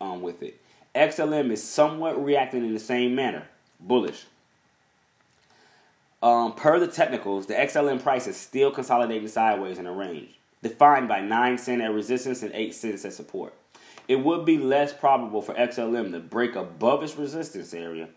um, 0.00 0.22
with 0.22 0.42
it. 0.42 0.60
XLM 0.94 1.50
is 1.50 1.62
somewhat 1.62 2.22
reacting 2.22 2.64
in 2.64 2.74
the 2.74 2.80
same 2.80 3.14
manner, 3.14 3.46
bullish. 3.78 4.24
Um, 6.22 6.54
per 6.54 6.78
the 6.78 6.86
technicals, 6.86 7.46
the 7.46 7.54
XLM 7.54 8.02
price 8.02 8.26
is 8.26 8.36
still 8.36 8.70
consolidating 8.70 9.28
sideways 9.28 9.78
in 9.78 9.86
a 9.86 9.92
range, 9.92 10.38
defined 10.62 11.08
by 11.08 11.20
9 11.20 11.58
cents 11.58 11.82
at 11.82 11.92
resistance 11.92 12.42
and 12.42 12.52
8 12.52 12.74
cents 12.74 13.04
at 13.04 13.12
support. 13.12 13.54
It 14.06 14.16
would 14.16 14.44
be 14.44 14.58
less 14.58 14.92
probable 14.92 15.40
for 15.40 15.54
XLM 15.54 16.12
to 16.12 16.20
break 16.20 16.56
above 16.56 17.02
its 17.02 17.16
resistance 17.16 17.72
area, 17.72 18.08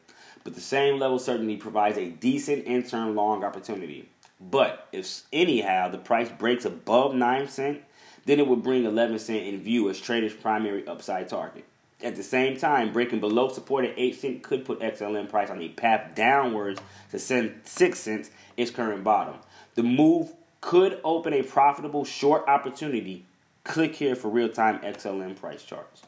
but 0.44 0.56
the 0.56 0.62
same 0.62 1.00
level 1.00 1.20
certainty 1.20 1.58
provides 1.58 1.98
a 1.98 2.10
decent 2.10 2.66
interim 2.66 3.16
long 3.16 3.44
opportunity. 3.44 4.10
But 4.40 4.88
if 4.92 5.22
anyhow 5.32 5.90
the 5.90 5.98
price 5.98 6.30
breaks 6.30 6.66
above 6.66 7.16
9 7.16 7.48
cents, 7.48 7.84
then 8.26 8.40
it 8.40 8.48
would 8.48 8.64
bring 8.64 8.86
11 8.86 9.20
cent 9.20 9.46
in 9.46 9.62
view 9.62 9.90
as 9.90 10.00
traders' 10.00 10.34
primary 10.34 10.88
upside 10.88 11.30
target. 11.30 11.66
At 12.02 12.16
the 12.18 12.24
same 12.24 12.58
time, 12.58 12.92
breaking 12.92 13.22
below 13.22 13.48
support 13.50 13.86
at 13.86 13.98
8 13.98 14.16
cent 14.16 14.44
could 14.44 14.66
put 14.66 14.82
XLM 14.82 15.30
price 15.30 15.50
on 15.50 15.62
a 15.62 15.70
path 15.70 16.16
downwards 16.16 16.82
to 17.12 17.20
send 17.20 17.62
6 17.64 18.00
cents, 18.00 18.32
its 18.58 18.72
current 18.72 19.04
bottom. 19.04 19.36
The 19.76 19.84
move 19.84 20.34
could 20.60 21.00
open 21.04 21.34
a 21.34 21.44
profitable 21.44 22.04
short 22.04 22.48
opportunity. 22.48 23.26
Click 23.64 23.96
here 23.96 24.16
for 24.16 24.30
real-time 24.30 24.80
XLM 24.80 25.36
price 25.38 25.64
charts. 25.64 26.04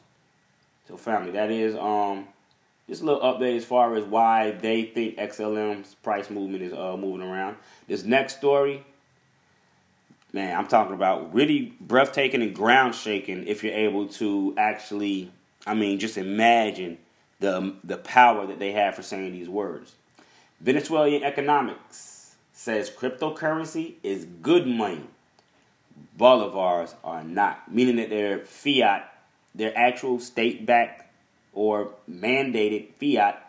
So 0.88 0.96
family, 0.96 1.32
that 1.32 1.50
is 1.50 1.74
um 1.76 2.28
just 2.88 3.02
a 3.02 3.04
little 3.04 3.20
update 3.20 3.56
as 3.56 3.64
far 3.64 3.96
as 3.96 4.04
why 4.04 4.52
they 4.52 4.84
think 4.84 5.16
XLM's 5.16 5.94
price 5.96 6.30
movement 6.30 6.62
is 6.62 6.72
uh, 6.72 6.96
moving 6.96 7.26
around. 7.26 7.56
This 7.88 8.04
next 8.04 8.38
story, 8.38 8.84
man, 10.32 10.56
I'm 10.56 10.66
talking 10.68 10.94
about 10.94 11.34
really 11.34 11.74
breathtaking 11.80 12.42
and 12.42 12.54
ground 12.54 12.94
shaking 12.94 13.46
if 13.46 13.64
you're 13.64 13.74
able 13.74 14.06
to 14.08 14.54
actually, 14.56 15.32
I 15.66 15.74
mean, 15.74 15.98
just 15.98 16.16
imagine 16.16 16.98
the 17.40 17.74
the 17.84 17.98
power 17.98 18.46
that 18.46 18.58
they 18.58 18.72
have 18.72 18.94
for 18.94 19.02
saying 19.02 19.32
these 19.32 19.48
words. 19.48 19.94
Venezuelan 20.60 21.22
economics 21.22 22.36
says 22.52 22.90
cryptocurrency 22.90 23.94
is 24.02 24.24
good 24.42 24.66
money. 24.66 25.04
Bolivars 26.18 26.94
are 27.04 27.22
not, 27.22 27.70
meaning 27.72 27.96
that 27.96 28.10
they're 28.10 28.38
fiat, 28.44 29.12
their 29.54 29.76
actual 29.76 30.18
state-backed 30.18 31.05
or 31.56 31.90
mandated 32.08 32.92
fiat 33.00 33.42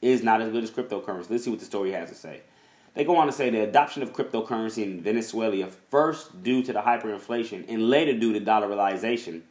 is 0.00 0.22
not 0.22 0.40
as 0.40 0.50
good 0.50 0.62
as 0.64 0.70
cryptocurrency. 0.70 1.28
Let's 1.28 1.44
see 1.44 1.50
what 1.50 1.58
the 1.58 1.66
story 1.66 1.90
has 1.92 2.08
to 2.08 2.14
say. 2.14 2.40
They 2.94 3.04
go 3.04 3.16
on 3.16 3.26
to 3.26 3.32
say 3.32 3.50
the 3.50 3.60
adoption 3.60 4.02
of 4.02 4.12
cryptocurrency 4.12 4.82
in 4.82 5.02
Venezuela, 5.02 5.68
first 5.90 6.42
due 6.42 6.62
to 6.62 6.72
the 6.72 6.80
hyperinflation 6.80 7.66
and 7.68 7.90
later 7.90 8.16
due 8.16 8.32
to 8.32 8.40
dollarization, 8.40 9.42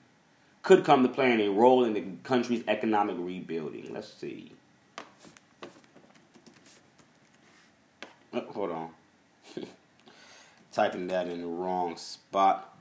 could 0.64 0.84
come 0.84 1.04
to 1.04 1.10
play 1.10 1.46
a 1.46 1.52
role 1.52 1.84
in 1.84 1.94
the 1.94 2.04
country's 2.24 2.64
economic 2.68 3.16
rebuilding. 3.20 3.94
Let's 3.94 4.12
see. 4.12 4.52
Oh, 8.34 8.42
hold 8.50 8.72
on. 8.72 8.90
Typing 10.72 11.08
that 11.08 11.28
in 11.28 11.42
the 11.42 11.48
wrong 11.48 11.98
spot. 11.98 12.77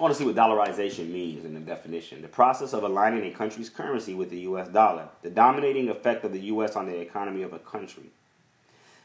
I 0.00 0.02
want 0.02 0.14
to 0.14 0.18
see 0.18 0.24
what 0.24 0.34
dollarization 0.34 1.10
means 1.10 1.44
in 1.44 1.52
the 1.52 1.60
definition. 1.60 2.22
The 2.22 2.28
process 2.28 2.72
of 2.72 2.84
aligning 2.84 3.22
a 3.26 3.30
country's 3.36 3.68
currency 3.68 4.14
with 4.14 4.30
the 4.30 4.38
US 4.38 4.68
dollar, 4.68 5.10
the 5.20 5.28
dominating 5.28 5.90
effect 5.90 6.24
of 6.24 6.32
the 6.32 6.40
US 6.44 6.74
on 6.74 6.86
the 6.86 6.98
economy 6.98 7.42
of 7.42 7.52
a 7.52 7.58
country. 7.58 8.04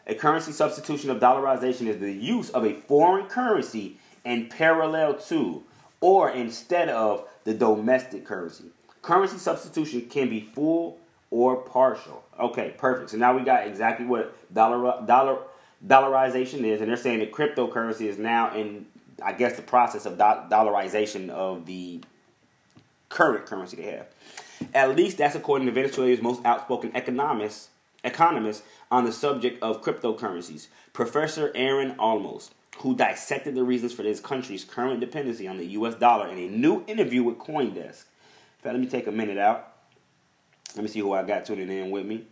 A 0.07 0.15
currency 0.15 0.53
substitution 0.53 1.09
of 1.09 1.19
dollarization 1.19 1.87
is 1.87 1.99
the 1.99 2.13
use 2.13 2.49
of 2.49 2.63
a 2.63 2.75
foreign 2.75 3.27
currency 3.27 3.97
in 4.23 4.47
parallel 4.47 5.15
to 5.15 5.63
or 5.99 6.31
instead 6.31 6.87
of 6.87 7.27
the 7.43 7.53
domestic 7.53 8.25
currency. 8.25 8.63
Currency 9.01 9.37
substitution 9.37 10.07
can 10.09 10.29
be 10.29 10.49
full 10.55 10.97
or 11.29 11.57
partial. 11.57 12.23
Okay, 12.39 12.73
perfect. 12.77 13.09
So 13.09 13.17
now 13.17 13.37
we 13.37 13.43
got 13.43 13.67
exactly 13.67 14.05
what 14.05 14.33
dollar 14.53 15.05
dollar 15.05 15.39
dollarization 15.85 16.63
is, 16.63 16.79
and 16.79 16.89
they're 16.89 16.95
saying 16.95 17.19
that 17.19 17.33
cryptocurrency 17.33 18.07
is 18.07 18.17
now 18.17 18.55
in 18.55 18.85
I 19.23 19.33
guess, 19.33 19.55
the 19.55 19.61
process 19.61 20.05
of 20.05 20.17
do- 20.17 20.55
dollarization 20.55 21.29
of 21.29 21.65
the 21.65 22.01
current 23.09 23.45
currency 23.45 23.77
they 23.77 23.91
have. 23.91 24.07
At 24.73 24.95
least 24.95 25.17
that's 25.17 25.35
according 25.35 25.67
to 25.67 25.73
Venezuela's 25.73 26.21
most 26.21 26.43
outspoken 26.45 26.91
economist, 26.95 27.69
economist 28.03 28.63
on 28.91 29.05
the 29.05 29.11
subject 29.11 29.61
of 29.61 29.81
cryptocurrencies, 29.81 30.67
Professor 30.93 31.51
Aaron 31.55 31.95
Olmos, 31.95 32.49
who 32.77 32.95
dissected 32.95 33.55
the 33.55 33.63
reasons 33.63 33.93
for 33.93 34.03
this 34.03 34.19
country's 34.19 34.63
current 34.63 34.99
dependency 34.99 35.47
on 35.47 35.57
the 35.57 35.65
U.S. 35.67 35.95
dollar 35.95 36.27
in 36.27 36.37
a 36.37 36.47
new 36.49 36.83
interview 36.87 37.23
with 37.23 37.37
CoinDesk. 37.37 37.77
In 37.77 38.61
fact, 38.61 38.73
let 38.73 38.79
me 38.79 38.87
take 38.87 39.07
a 39.07 39.11
minute 39.11 39.37
out. 39.37 39.73
Let 40.75 40.83
me 40.83 40.89
see 40.89 40.99
who 40.99 41.13
I 41.13 41.23
got 41.23 41.45
tuning 41.45 41.69
in 41.69 41.89
with 41.89 42.05
me. 42.05 42.25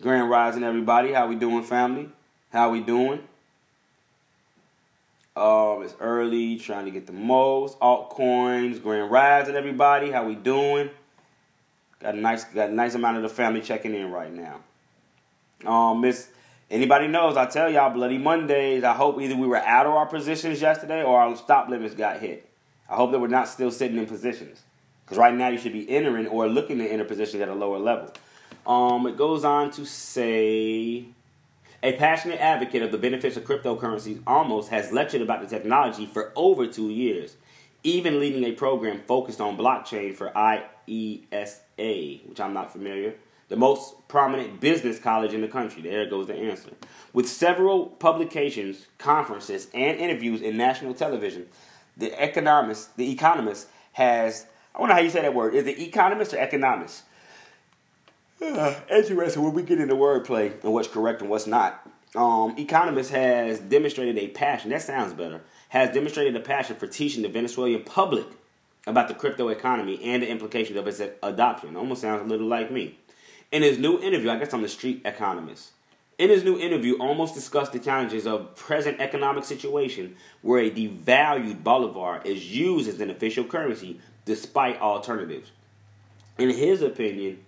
Grand 0.00 0.30
Rising, 0.30 0.64
everybody. 0.64 1.12
How 1.12 1.26
we 1.26 1.34
doing, 1.34 1.62
family? 1.62 2.08
How 2.50 2.70
we 2.70 2.80
doing? 2.80 3.20
Um, 5.34 5.82
it's 5.82 5.94
early, 5.98 6.56
trying 6.58 6.84
to 6.84 6.90
get 6.90 7.06
the 7.06 7.14
most 7.14 7.78
altcoins, 7.80 8.82
grand 8.82 9.10
rides, 9.10 9.48
and 9.48 9.56
everybody. 9.56 10.10
How 10.10 10.26
we 10.26 10.34
doing? 10.34 10.90
Got 12.00 12.16
a 12.16 12.18
nice, 12.18 12.44
got 12.44 12.68
a 12.68 12.72
nice 12.72 12.94
amount 12.94 13.16
of 13.16 13.22
the 13.22 13.30
family 13.30 13.62
checking 13.62 13.94
in 13.94 14.10
right 14.10 14.30
now. 14.30 14.60
Um, 15.64 16.02
Miss, 16.02 16.28
anybody 16.70 17.06
knows? 17.08 17.38
I 17.38 17.46
tell 17.46 17.70
y'all, 17.70 17.88
Bloody 17.88 18.18
Mondays. 18.18 18.84
I 18.84 18.92
hope 18.92 19.18
either 19.22 19.34
we 19.34 19.46
were 19.46 19.56
out 19.56 19.86
of 19.86 19.92
our 19.92 20.04
positions 20.04 20.60
yesterday 20.60 21.02
or 21.02 21.18
our 21.18 21.34
stop 21.34 21.70
limits 21.70 21.94
got 21.94 22.20
hit. 22.20 22.50
I 22.90 22.96
hope 22.96 23.10
that 23.12 23.18
we're 23.18 23.28
not 23.28 23.48
still 23.48 23.70
sitting 23.70 23.96
in 23.96 24.04
positions 24.04 24.60
because 25.06 25.16
right 25.16 25.34
now 25.34 25.48
you 25.48 25.56
should 25.56 25.72
be 25.72 25.88
entering 25.88 26.26
or 26.26 26.46
looking 26.46 26.76
to 26.76 26.86
enter 26.86 27.04
positions 27.04 27.40
at 27.40 27.48
a 27.48 27.54
lower 27.54 27.78
level. 27.78 28.12
Um, 28.66 29.06
it 29.06 29.16
goes 29.16 29.44
on 29.44 29.70
to 29.72 29.86
say. 29.86 31.06
A 31.84 31.94
passionate 31.94 32.40
advocate 32.40 32.82
of 32.82 32.92
the 32.92 32.98
benefits 32.98 33.36
of 33.36 33.42
cryptocurrencies, 33.42 34.20
Olmos 34.20 34.68
has 34.68 34.92
lectured 34.92 35.20
about 35.20 35.40
the 35.40 35.48
technology 35.48 36.06
for 36.06 36.32
over 36.36 36.68
two 36.68 36.90
years, 36.90 37.34
even 37.82 38.20
leading 38.20 38.44
a 38.44 38.52
program 38.52 39.00
focused 39.08 39.40
on 39.40 39.56
blockchain 39.56 40.14
for 40.14 40.30
IESA, 40.30 42.28
which 42.28 42.38
I'm 42.38 42.54
not 42.54 42.72
familiar, 42.72 43.16
the 43.48 43.56
most 43.56 44.06
prominent 44.06 44.60
business 44.60 45.00
college 45.00 45.34
in 45.34 45.40
the 45.40 45.48
country. 45.48 45.82
There 45.82 46.08
goes 46.08 46.28
the 46.28 46.36
answer. 46.36 46.70
With 47.12 47.28
several 47.28 47.86
publications, 47.86 48.86
conferences, 48.98 49.66
and 49.74 49.98
interviews 49.98 50.40
in 50.40 50.56
national 50.56 50.94
television, 50.94 51.48
the 51.96 52.12
economist, 52.22 52.96
the 52.96 53.10
economist 53.10 53.66
has, 53.94 54.46
I 54.72 54.78
wonder 54.78 54.94
how 54.94 55.00
you 55.00 55.10
say 55.10 55.22
that 55.22 55.34
word. 55.34 55.56
Is 55.56 55.66
it 55.66 55.80
economist 55.80 56.32
or 56.32 56.38
economist? 56.38 57.02
Interesting 58.90 59.42
when 59.42 59.52
we 59.52 59.62
get 59.62 59.78
into 59.78 59.94
wordplay 59.94 60.60
and 60.64 60.72
what's 60.72 60.88
correct 60.88 61.20
and 61.20 61.30
what's 61.30 61.46
not. 61.46 61.88
Um, 62.16 62.56
Economist 62.58 63.12
has 63.12 63.60
demonstrated 63.60 64.18
a 64.18 64.28
passion. 64.28 64.70
That 64.70 64.82
sounds 64.82 65.12
better. 65.12 65.42
Has 65.68 65.94
demonstrated 65.94 66.34
a 66.34 66.40
passion 66.40 66.74
for 66.74 66.88
teaching 66.88 67.22
the 67.22 67.28
Venezuelan 67.28 67.84
public 67.84 68.26
about 68.84 69.06
the 69.06 69.14
crypto 69.14 69.48
economy 69.48 70.02
and 70.02 70.24
the 70.24 70.28
implications 70.28 70.76
of 70.76 70.88
its 70.88 71.00
adoption. 71.22 71.74
Olmos 71.74 71.98
sounds 71.98 72.22
a 72.22 72.24
little 72.24 72.48
like 72.48 72.72
me. 72.72 72.98
In 73.52 73.62
his 73.62 73.78
new 73.78 74.00
interview, 74.00 74.30
I 74.30 74.38
guess 74.38 74.52
I'm 74.52 74.62
the 74.62 74.68
street 74.68 75.02
economist. 75.04 75.70
In 76.18 76.28
his 76.28 76.42
new 76.42 76.58
interview, 76.58 76.98
Olmos 76.98 77.32
discussed 77.32 77.72
the 77.72 77.78
challenges 77.78 78.26
of 78.26 78.56
present 78.56 79.00
economic 79.00 79.44
situation 79.44 80.16
where 80.40 80.60
a 80.60 80.70
devalued 80.70 81.62
bolivar 81.62 82.20
is 82.24 82.50
used 82.50 82.88
as 82.88 83.00
an 83.00 83.10
official 83.10 83.44
currency 83.44 84.00
despite 84.24 84.80
alternatives. 84.80 85.52
In 86.38 86.50
his 86.50 86.82
opinion, 86.82 87.44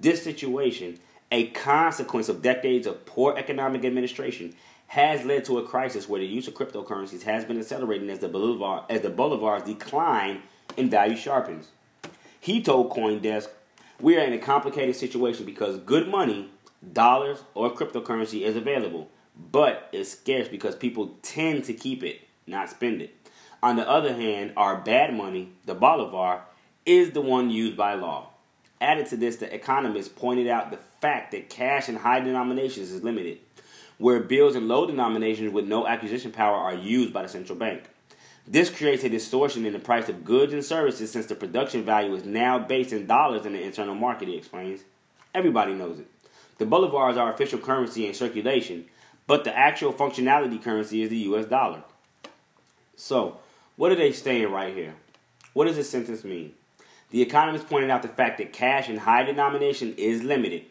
this 0.00 0.22
situation, 0.22 0.98
a 1.30 1.48
consequence 1.48 2.28
of 2.28 2.42
decades 2.42 2.86
of 2.86 3.04
poor 3.04 3.36
economic 3.36 3.84
administration, 3.84 4.54
has 4.88 5.24
led 5.24 5.44
to 5.44 5.58
a 5.58 5.66
crisis 5.66 6.08
where 6.08 6.20
the 6.20 6.26
use 6.26 6.48
of 6.48 6.54
cryptocurrencies 6.54 7.22
has 7.22 7.44
been 7.44 7.58
accelerating 7.58 8.08
as 8.08 8.20
the 8.20 8.28
bolivar 8.28 8.84
as 8.88 9.02
the 9.02 9.10
bolivar's 9.10 9.62
decline 9.62 10.42
in 10.76 10.88
value 10.88 11.16
sharpens. 11.16 11.68
He 12.40 12.62
told 12.62 12.90
CoinDesk, 12.90 13.48
"We 14.00 14.16
are 14.16 14.24
in 14.24 14.32
a 14.32 14.38
complicated 14.38 14.96
situation 14.96 15.44
because 15.44 15.78
good 15.78 16.08
money, 16.08 16.50
dollars 16.92 17.42
or 17.54 17.70
cryptocurrency 17.70 18.42
is 18.42 18.56
available, 18.56 19.10
but 19.36 19.88
it's 19.92 20.10
scarce 20.10 20.48
because 20.48 20.74
people 20.76 21.16
tend 21.22 21.64
to 21.64 21.74
keep 21.74 22.02
it, 22.02 22.20
not 22.46 22.70
spend 22.70 23.02
it. 23.02 23.14
On 23.62 23.76
the 23.76 23.88
other 23.88 24.14
hand, 24.14 24.52
our 24.56 24.76
bad 24.76 25.14
money, 25.14 25.50
the 25.66 25.74
bolivar, 25.74 26.42
is 26.86 27.10
the 27.10 27.20
one 27.20 27.50
used 27.50 27.76
by 27.76 27.94
law. 27.94 28.30
Added 28.80 29.06
to 29.06 29.16
this, 29.16 29.36
the 29.36 29.52
economists 29.52 30.08
pointed 30.08 30.46
out 30.46 30.70
the 30.70 30.78
fact 31.00 31.32
that 31.32 31.50
cash 31.50 31.88
in 31.88 31.96
high 31.96 32.20
denominations 32.20 32.90
is 32.90 33.02
limited, 33.02 33.38
where 33.98 34.20
bills 34.20 34.54
in 34.54 34.68
low 34.68 34.86
denominations 34.86 35.52
with 35.52 35.66
no 35.66 35.86
acquisition 35.86 36.30
power 36.30 36.56
are 36.56 36.74
used 36.74 37.12
by 37.12 37.22
the 37.22 37.28
central 37.28 37.58
bank. 37.58 37.84
This 38.46 38.70
creates 38.70 39.04
a 39.04 39.08
distortion 39.08 39.66
in 39.66 39.74
the 39.74 39.78
price 39.78 40.08
of 40.08 40.24
goods 40.24 40.52
and 40.52 40.64
services 40.64 41.10
since 41.10 41.26
the 41.26 41.34
production 41.34 41.84
value 41.84 42.14
is 42.14 42.24
now 42.24 42.58
based 42.58 42.92
in 42.92 43.06
dollars 43.06 43.44
in 43.44 43.52
the 43.52 43.62
internal 43.62 43.94
market, 43.94 44.28
he 44.28 44.36
explains. 44.36 44.80
Everybody 45.34 45.74
knows 45.74 45.98
it. 45.98 46.06
The 46.56 46.64
bolivars 46.64 47.16
are 47.16 47.32
official 47.32 47.58
currency 47.58 48.06
in 48.06 48.14
circulation, 48.14 48.86
but 49.26 49.44
the 49.44 49.56
actual 49.56 49.92
functionality 49.92 50.62
currency 50.62 51.02
is 51.02 51.10
the 51.10 51.18
US 51.18 51.46
dollar. 51.46 51.82
So, 52.96 53.38
what 53.76 53.92
are 53.92 53.96
they 53.96 54.12
saying 54.12 54.50
right 54.50 54.74
here? 54.74 54.94
What 55.52 55.66
does 55.66 55.76
this 55.76 55.90
sentence 55.90 56.24
mean? 56.24 56.54
The 57.10 57.22
economist 57.22 57.68
pointed 57.68 57.90
out 57.90 58.02
the 58.02 58.08
fact 58.08 58.38
that 58.38 58.52
cash 58.52 58.88
in 58.88 58.98
high 58.98 59.22
denomination 59.22 59.94
is 59.96 60.22
limited, 60.22 60.64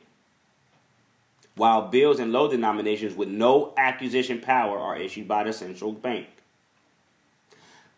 while 1.56 1.88
bills 1.88 2.20
in 2.20 2.32
low 2.32 2.50
denominations 2.50 3.16
with 3.16 3.30
no 3.30 3.74
acquisition 3.78 4.40
power 4.40 4.78
are 4.78 4.98
issued 4.98 5.28
by 5.28 5.44
the 5.44 5.54
central 5.54 5.92
bank. 5.92 6.28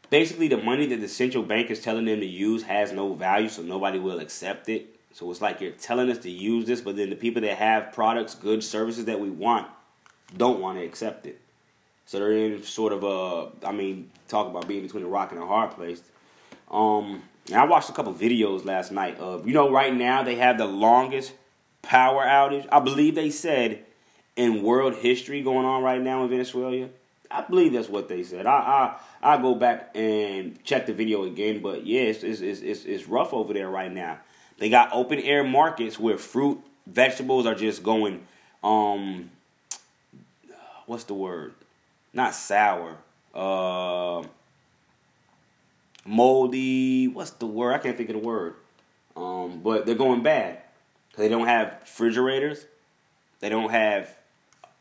Basically, 0.10 0.48
the 0.48 0.58
money 0.58 0.86
that 0.88 1.02
the 1.02 1.08
central 1.08 1.44
bank 1.44 1.70
is 1.70 1.82
telling 1.82 2.06
them 2.06 2.22
to 2.22 2.26
use 2.26 2.64
has 2.64 2.92
no 2.92 3.14
value, 3.14 3.50
so 3.50 3.62
nobody 3.62 4.00
will 4.00 4.20
accept 4.20 4.70
it. 4.70 4.96
So 5.14 5.30
it's 5.30 5.42
like 5.42 5.60
you're 5.60 5.72
telling 5.72 6.10
us 6.10 6.20
to 6.20 6.30
use 6.30 6.66
this, 6.66 6.82
but 6.82 6.96
then 6.96 7.10
the 7.10 7.16
people 7.16 7.42
that 7.42 7.58
have 7.58 7.92
products, 7.92 8.36
goods, 8.36 8.68
services 8.68 9.06
that 9.06 9.20
we 9.20 9.30
want 9.30 9.68
don't 10.36 10.62
want 10.62 10.78
to 10.78 10.86
accept 10.86 11.26
it. 11.26 11.42
So 12.06 12.18
they're 12.20 12.32
in 12.32 12.64
sort 12.64 12.94
of 12.94 13.04
a, 13.04 13.68
I 13.68 13.72
mean, 13.72 14.10
talk 14.28 14.48
about 14.48 14.68
being 14.68 14.82
between 14.82 15.04
a 15.04 15.08
rock 15.08 15.32
and 15.32 15.42
a 15.42 15.46
hard 15.46 15.72
place. 15.72 16.02
Um, 16.72 17.22
and 17.48 17.56
I 17.56 17.66
watched 17.66 17.90
a 17.90 17.94
couple 17.94 18.14
videos 18.14 18.66
last 18.66 18.92
night 18.92 19.20
of, 19.20 19.48
you 19.48 19.54
know, 19.54 19.72
right 19.72 19.94
now 19.94 20.24
they 20.24 20.36
have 20.36 20.58
the 20.58 20.66
longest 20.66 21.34
power 21.82 22.24
outage. 22.24 22.68
I 22.72 22.80
believe 22.80 23.16
they 23.16 23.30
said 23.30 23.86
in 24.36 24.64
world 24.64 24.96
history 24.96 25.42
going 25.42 25.66
on 25.66 25.84
right 25.84 26.02
now 26.02 26.24
in 26.24 26.30
Venezuela. 26.30 26.90
I 27.32 27.42
believe 27.42 27.74
that's 27.74 27.90
what 27.90 28.08
they 28.08 28.24
said. 28.24 28.48
I 28.48 28.98
I 29.22 29.34
I 29.36 29.42
go 29.42 29.54
back 29.54 29.92
and 29.96 30.64
check 30.64 30.86
the 30.88 30.94
video 30.94 31.24
again, 31.24 31.62
but 31.62 31.86
yeah, 31.86 32.02
it's 32.02 32.24
it's 32.24 32.42
it's, 32.42 32.86
it's 32.86 33.08
rough 33.08 33.34
over 33.34 33.54
there 33.54 33.70
right 33.70 33.92
now. 33.92 34.20
They 34.58 34.70
got 34.70 34.90
open 34.92 35.20
air 35.20 35.44
markets 35.44 36.00
where 36.00 36.18
fruit, 36.18 36.60
vegetables 36.88 37.46
are 37.46 37.56
just 37.56 37.84
going 37.84 38.26
um 38.64 39.30
what's 40.86 41.04
the 41.04 41.14
word? 41.14 41.54
Not 42.14 42.34
sour. 42.34 42.98
Uh 43.34 44.24
moldy. 46.10 47.08
What's 47.08 47.32
the 47.32 47.46
word? 47.46 47.74
I 47.74 47.78
can't 47.78 47.96
think 47.96 48.10
of 48.10 48.22
the 48.22 48.28
word. 48.28 48.56
Um, 49.16 49.62
but 49.62 49.86
they're 49.86 49.96
going 49.96 50.24
bad. 50.24 50.60
They 51.16 51.30
don't 51.30 51.48
have 51.48 51.78
refrigerators. 51.82 52.66
They 53.40 53.50
don't 53.50 53.70
have. 53.70 54.10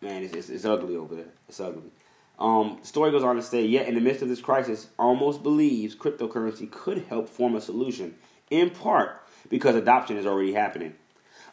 Man, 0.01 0.23
it's, 0.23 0.33
it's, 0.33 0.49
it's 0.49 0.65
ugly 0.65 0.97
over 0.97 1.15
there. 1.15 1.33
It's 1.49 1.61
ugly. 1.61 1.91
Um, 2.39 2.79
the 2.81 2.87
story 2.87 3.11
goes 3.11 3.25
on 3.25 3.35
to 3.37 3.43
say, 3.43 3.65
yet 3.65 3.89
in 3.89 3.97
the 3.97 4.01
midst 4.01 4.23
of 4.23 4.29
this 4.29 4.41
crisis, 4.41 4.87
Olmos 4.99 5.43
believes 5.43 5.97
cryptocurrency 5.97 6.71
could 6.71 7.05
help 7.09 7.29
form 7.29 7.57
a 7.57 7.61
solution, 7.61 8.15
in 8.49 8.71
part 8.71 9.21
because 9.51 9.75
adoption 9.75 10.17
is 10.17 10.25
already 10.25 10.53
happening. 10.53 10.95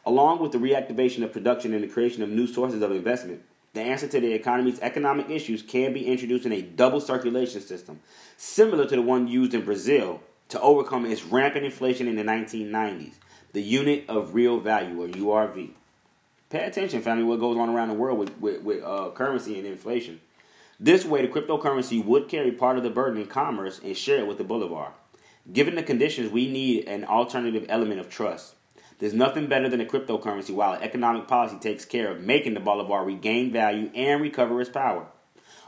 Along 0.05 0.39
with 0.39 0.51
the 0.51 0.59
reactivation 0.59 1.23
of 1.23 1.33
production 1.33 1.73
and 1.73 1.83
the 1.83 1.87
creation 1.87 2.21
of 2.21 2.29
new 2.29 2.45
sources 2.45 2.83
of 2.83 2.91
investment, 2.91 3.41
the 3.75 3.81
answer 3.81 4.07
to 4.07 4.19
the 4.21 4.33
economy's 4.33 4.79
economic 4.79 5.29
issues 5.29 5.61
can 5.61 5.93
be 5.93 6.07
introduced 6.07 6.45
in 6.45 6.53
a 6.53 6.61
double 6.61 7.01
circulation 7.01 7.61
system, 7.61 7.99
similar 8.37 8.87
to 8.87 8.95
the 8.95 9.01
one 9.01 9.27
used 9.27 9.53
in 9.53 9.65
Brazil 9.65 10.21
to 10.47 10.59
overcome 10.61 11.05
its 11.05 11.25
rampant 11.25 11.65
inflation 11.65 12.07
in 12.07 12.15
the 12.15 12.23
1990s, 12.23 13.15
the 13.51 13.61
unit 13.61 14.05
of 14.07 14.33
real 14.33 14.59
value, 14.59 15.03
or 15.03 15.07
URV. 15.09 15.71
Pay 16.49 16.63
attention, 16.63 17.01
family, 17.01 17.25
what 17.25 17.39
goes 17.41 17.57
on 17.57 17.69
around 17.69 17.89
the 17.89 17.95
world 17.95 18.17
with, 18.17 18.39
with, 18.39 18.61
with 18.61 18.81
uh, 18.81 19.09
currency 19.13 19.57
and 19.57 19.67
inflation. 19.67 20.21
This 20.79 21.03
way, 21.03 21.25
the 21.25 21.27
cryptocurrency 21.27 22.03
would 22.03 22.29
carry 22.29 22.51
part 22.51 22.77
of 22.77 22.83
the 22.83 22.89
burden 22.89 23.19
in 23.19 23.27
commerce 23.27 23.81
and 23.83 23.97
share 23.97 24.19
it 24.19 24.27
with 24.27 24.37
the 24.37 24.43
bolivar. 24.45 24.93
Given 25.51 25.75
the 25.75 25.83
conditions, 25.83 26.31
we 26.31 26.49
need 26.49 26.87
an 26.87 27.03
alternative 27.03 27.65
element 27.67 27.99
of 27.99 28.09
trust. 28.09 28.54
There's 28.97 29.13
nothing 29.13 29.47
better 29.47 29.67
than 29.67 29.81
a 29.81 29.85
cryptocurrency 29.85 30.51
while 30.51 30.73
economic 30.81 31.27
policy 31.27 31.57
takes 31.59 31.83
care 31.83 32.09
of 32.11 32.21
making 32.21 32.53
the 32.53 32.61
Bolivar 32.61 33.03
regain 33.03 33.51
value 33.51 33.91
and 33.93 34.21
recover 34.21 34.61
its 34.61 34.69
power. 34.69 35.07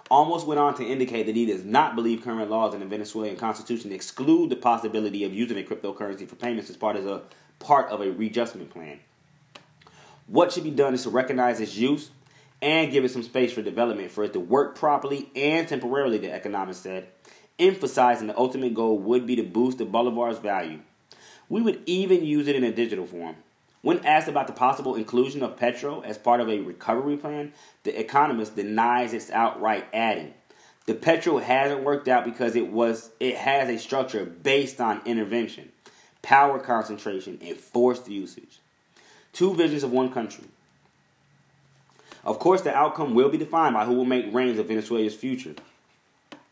Olmos 0.09 0.45
went 0.45 0.59
on 0.59 0.73
to 0.75 0.85
indicate 0.85 1.25
that 1.25 1.35
he 1.35 1.45
does 1.45 1.65
not 1.65 1.93
believe 1.93 2.23
current 2.23 2.49
laws 2.49 2.73
in 2.73 2.79
the 2.79 2.85
Venezuelan 2.85 3.35
constitution 3.35 3.91
exclude 3.91 4.49
the 4.49 4.55
possibility 4.55 5.25
of 5.25 5.33
using 5.33 5.57
a 5.57 5.63
cryptocurrency 5.63 6.25
for 6.25 6.35
payments 6.35 6.69
as 6.69 6.77
part 6.77 6.95
of 6.95 7.05
a 7.05 7.23
part 7.59 7.89
of 7.89 7.99
a 7.99 8.11
readjustment 8.11 8.69
plan. 8.69 8.99
What 10.27 10.53
should 10.53 10.63
be 10.63 10.71
done 10.71 10.93
is 10.93 11.03
to 11.03 11.09
recognize 11.09 11.59
its 11.59 11.75
use 11.75 12.11
and 12.61 12.91
give 12.91 13.03
it 13.03 13.11
some 13.11 13.23
space 13.23 13.51
for 13.51 13.61
development 13.61 14.11
for 14.11 14.23
it 14.23 14.33
to 14.33 14.39
work 14.39 14.77
properly 14.77 15.29
and 15.35 15.67
temporarily, 15.67 16.17
the 16.17 16.33
economist 16.33 16.83
said, 16.83 17.07
emphasizing 17.59 18.27
the 18.27 18.37
ultimate 18.37 18.73
goal 18.73 18.97
would 18.97 19.27
be 19.27 19.35
to 19.35 19.43
boost 19.43 19.77
the 19.79 19.85
Bolivar's 19.85 20.39
value. 20.39 20.79
We 21.49 21.61
would 21.61 21.81
even 21.85 22.25
use 22.25 22.47
it 22.47 22.55
in 22.55 22.63
a 22.63 22.71
digital 22.71 23.05
form. 23.05 23.37
When 23.81 24.05
asked 24.05 24.27
about 24.27 24.47
the 24.47 24.53
possible 24.53 24.95
inclusion 24.95 25.43
of 25.43 25.55
Petro 25.55 26.01
as 26.01 26.17
part 26.17 26.41
of 26.41 26.49
a 26.49 26.59
recovery 26.59 27.15
plan, 27.15 27.53
the 27.83 27.97
economist 27.97 28.55
denies 28.55 29.13
its 29.13 29.31
outright 29.31 29.85
adding. 29.93 30.33
The 30.87 30.93
Petro 30.93 31.37
hasn't 31.37 31.83
worked 31.83 32.07
out 32.07 32.25
because 32.25 32.55
it 32.55 32.67
was 32.67 33.11
it 33.19 33.35
has 33.35 33.69
a 33.69 33.77
structure 33.77 34.25
based 34.25 34.81
on 34.81 35.01
intervention, 35.05 35.71
power 36.21 36.59
concentration, 36.59 37.37
and 37.41 37.57
forced 37.57 38.09
usage. 38.09 38.59
Two 39.33 39.53
visions 39.53 39.83
of 39.83 39.91
one 39.91 40.11
country. 40.11 40.45
Of 42.23 42.39
course, 42.39 42.61
the 42.61 42.75
outcome 42.75 43.13
will 43.13 43.29
be 43.29 43.37
defined 43.37 43.73
by 43.73 43.85
who 43.85 43.93
will 43.93 44.05
make 44.05 44.33
reins 44.33 44.59
of 44.59 44.67
Venezuela's 44.67 45.15
future. 45.15 45.55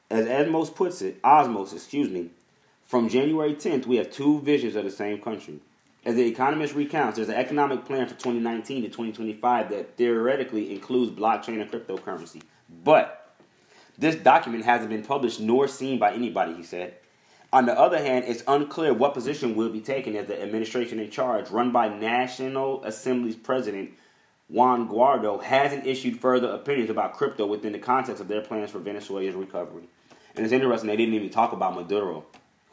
As 0.09 0.25
Osmos 0.25 0.73
puts 0.73 1.01
it, 1.01 1.21
Osmos, 1.21 1.73
excuse 1.73 2.09
me, 2.09 2.29
from 2.85 3.09
January 3.09 3.55
10th, 3.55 3.87
we 3.87 3.95
have 3.95 4.11
two 4.11 4.39
visions 4.41 4.75
of 4.75 4.83
the 4.83 4.91
same 4.91 5.19
country. 5.19 5.59
As 6.05 6.15
the 6.15 6.27
Economist 6.27 6.75
recounts, 6.75 7.15
there's 7.15 7.29
an 7.29 7.35
economic 7.35 7.83
plan 7.83 8.07
for 8.07 8.13
2019 8.13 8.83
to 8.83 8.89
2025 8.89 9.69
that 9.71 9.97
theoretically 9.97 10.71
includes 10.71 11.11
blockchain 11.11 11.59
and 11.59 11.71
cryptocurrency. 11.71 12.43
But 12.83 13.35
this 13.97 14.15
document 14.15 14.65
hasn't 14.65 14.91
been 14.91 15.03
published 15.03 15.39
nor 15.39 15.67
seen 15.67 15.97
by 15.97 16.13
anybody, 16.13 16.53
he 16.53 16.61
said. 16.61 16.93
On 17.51 17.65
the 17.65 17.77
other 17.79 17.97
hand, 17.97 18.25
it's 18.27 18.43
unclear 18.47 18.93
what 18.93 19.15
position 19.15 19.55
will 19.55 19.69
be 19.69 19.81
taken 19.81 20.15
as 20.15 20.27
the 20.27 20.39
administration 20.39 20.99
in 20.99 21.09
charge, 21.09 21.49
run 21.49 21.71
by 21.71 21.87
National 21.87 22.83
Assembly's 22.83 23.35
president 23.35 23.91
Juan 24.47 24.87
Guaido, 24.87 25.41
hasn't 25.41 25.87
issued 25.87 26.19
further 26.19 26.49
opinions 26.49 26.91
about 26.91 27.13
crypto 27.13 27.47
within 27.47 27.71
the 27.71 27.79
context 27.79 28.21
of 28.21 28.27
their 28.27 28.41
plans 28.41 28.69
for 28.69 28.77
Venezuela's 28.77 29.33
recovery. 29.33 29.85
And 30.35 30.43
it's 30.43 30.53
interesting 30.53 30.87
they 30.87 30.97
didn't 30.97 31.15
even 31.15 31.31
talk 31.31 31.51
about 31.51 31.73
Maduro 31.73 32.25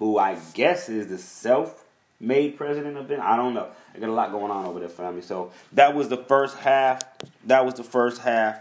who 0.02 0.18
I 0.18 0.36
guess 0.54 0.88
is 0.88 1.06
the 1.06 1.18
self-made 1.18 2.56
president 2.56 2.96
of 2.96 3.06
Venezuela. 3.06 3.34
I 3.34 3.36
don't 3.36 3.54
know. 3.54 3.68
I 3.94 3.98
got 4.00 4.08
a 4.08 4.12
lot 4.12 4.32
going 4.32 4.50
on 4.50 4.66
over 4.66 4.80
there, 4.80 4.88
family. 4.88 5.22
So 5.22 5.52
that 5.74 5.94
was 5.94 6.08
the 6.08 6.16
first 6.16 6.56
half. 6.58 7.02
That 7.46 7.64
was 7.64 7.74
the 7.74 7.84
first 7.84 8.20
half. 8.20 8.56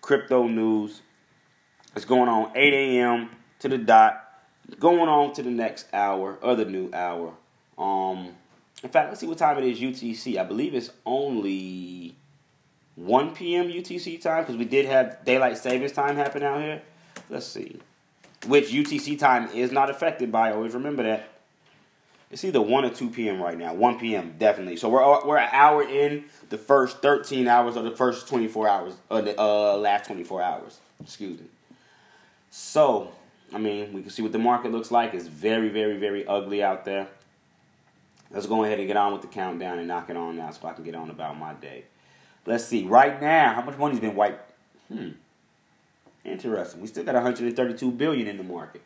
Crypto 0.00 0.48
news. 0.48 1.02
It's 1.94 2.04
going 2.04 2.28
on 2.28 2.50
8 2.56 2.74
a.m. 2.74 3.30
to 3.60 3.68
the 3.68 3.78
dot. 3.78 4.24
Going 4.80 5.08
on 5.08 5.32
to 5.34 5.42
the 5.42 5.50
next 5.50 5.86
hour, 5.92 6.38
other 6.42 6.64
new 6.64 6.90
hour. 6.92 7.34
Um, 7.78 8.30
in 8.82 8.88
fact, 8.88 9.10
let's 9.10 9.20
see 9.20 9.26
what 9.28 9.38
time 9.38 9.58
it 9.58 9.64
is 9.64 9.78
UTC. 9.78 10.38
I 10.38 10.44
believe 10.44 10.74
it's 10.74 10.90
only 11.06 12.16
1 12.96 13.34
p.m. 13.34 13.68
UTC 13.68 14.20
time 14.20 14.42
because 14.42 14.56
we 14.56 14.64
did 14.64 14.86
have 14.86 15.24
daylight 15.24 15.56
savings 15.56 15.92
time 15.92 16.16
happen 16.16 16.42
out 16.42 16.60
here. 16.60 16.82
Let's 17.28 17.46
see 17.46 17.80
which 18.46 18.70
UTC 18.70 19.18
time 19.18 19.48
is 19.50 19.72
not 19.72 19.90
affected 19.90 20.32
by. 20.32 20.52
Always 20.52 20.74
remember 20.74 21.02
that. 21.02 21.28
It's 22.30 22.44
either 22.44 22.60
1 22.60 22.84
or 22.84 22.90
2 22.90 23.10
p.m. 23.10 23.42
right 23.42 23.58
now. 23.58 23.74
1 23.74 23.98
p.m. 23.98 24.36
definitely. 24.38 24.76
So 24.76 24.88
we're 24.88 25.26
we're 25.26 25.38
an 25.38 25.48
hour 25.50 25.82
in 25.82 26.24
the 26.48 26.58
first 26.58 27.02
13 27.02 27.48
hours 27.48 27.76
of 27.76 27.84
the 27.84 27.90
first 27.90 28.28
24 28.28 28.68
hours, 28.68 28.94
or 29.10 29.20
the 29.20 29.40
uh, 29.40 29.76
last 29.76 30.06
24 30.06 30.40
hours. 30.40 30.78
Excuse 31.02 31.40
me. 31.40 31.46
So, 32.50 33.12
I 33.52 33.58
mean, 33.58 33.92
we 33.92 34.02
can 34.02 34.10
see 34.10 34.22
what 34.22 34.32
the 34.32 34.38
market 34.38 34.70
looks 34.70 34.90
like. 34.90 35.12
It's 35.12 35.26
very, 35.26 35.68
very, 35.68 35.98
very 35.98 36.26
ugly 36.26 36.62
out 36.62 36.84
there. 36.84 37.08
Let's 38.30 38.46
go 38.46 38.64
ahead 38.64 38.78
and 38.78 38.86
get 38.86 38.96
on 38.96 39.12
with 39.12 39.22
the 39.22 39.28
countdown 39.28 39.78
and 39.78 39.88
knock 39.88 40.08
it 40.08 40.16
on 40.16 40.36
now 40.36 40.50
so 40.50 40.68
I 40.68 40.72
can 40.72 40.84
get 40.84 40.94
on 40.94 41.10
about 41.10 41.36
my 41.36 41.54
day. 41.54 41.84
Let's 42.46 42.64
see. 42.64 42.84
Right 42.84 43.20
now, 43.20 43.54
how 43.54 43.62
much 43.62 43.76
money's 43.76 44.00
been 44.00 44.14
wiped? 44.14 44.52
Hmm. 44.88 45.10
Interesting. 46.24 46.80
We 46.80 46.86
still 46.86 47.04
got 47.04 47.14
132 47.14 47.90
billion 47.92 48.26
in 48.26 48.36
the 48.36 48.42
market. 48.42 48.82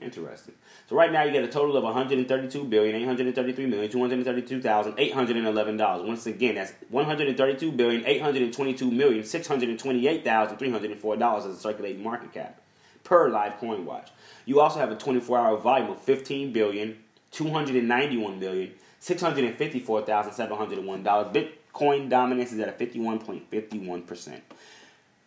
Interesting. 0.00 0.54
So 0.88 0.96
right 0.96 1.12
now 1.12 1.24
you 1.24 1.30
get 1.30 1.44
a 1.44 1.48
total 1.48 1.76
of 1.76 1.84
132 1.84 2.64
billion 2.64 2.96
833 2.96 3.66
million 3.66 3.90
232,811 3.90 5.76
dollars. 5.76 6.06
Once 6.06 6.26
again, 6.26 6.54
that's 6.54 6.72
132 6.88 7.72
billion 7.72 8.06
822 8.06 8.90
million 8.90 9.24
628,304 9.24 11.16
dollars 11.16 11.44
as 11.44 11.56
a 11.56 11.60
circulating 11.60 12.02
market 12.02 12.32
cap 12.32 12.62
per 13.04 13.28
live 13.28 13.58
coin 13.58 13.84
watch. 13.84 14.08
You 14.46 14.60
also 14.60 14.78
have 14.78 14.90
a 14.90 14.96
24-hour 14.96 15.58
volume 15.58 15.90
of 15.90 16.00
15 16.00 16.52
billion 16.52 16.96
291 17.30 18.40
million 18.40 18.72
654,701 19.00 21.02
dollars. 21.02 21.36
Bitcoin 21.36 22.08
dominance 22.08 22.52
is 22.52 22.60
at 22.60 22.68
a 22.68 22.72
51.51 22.72 24.06
percent. 24.06 24.42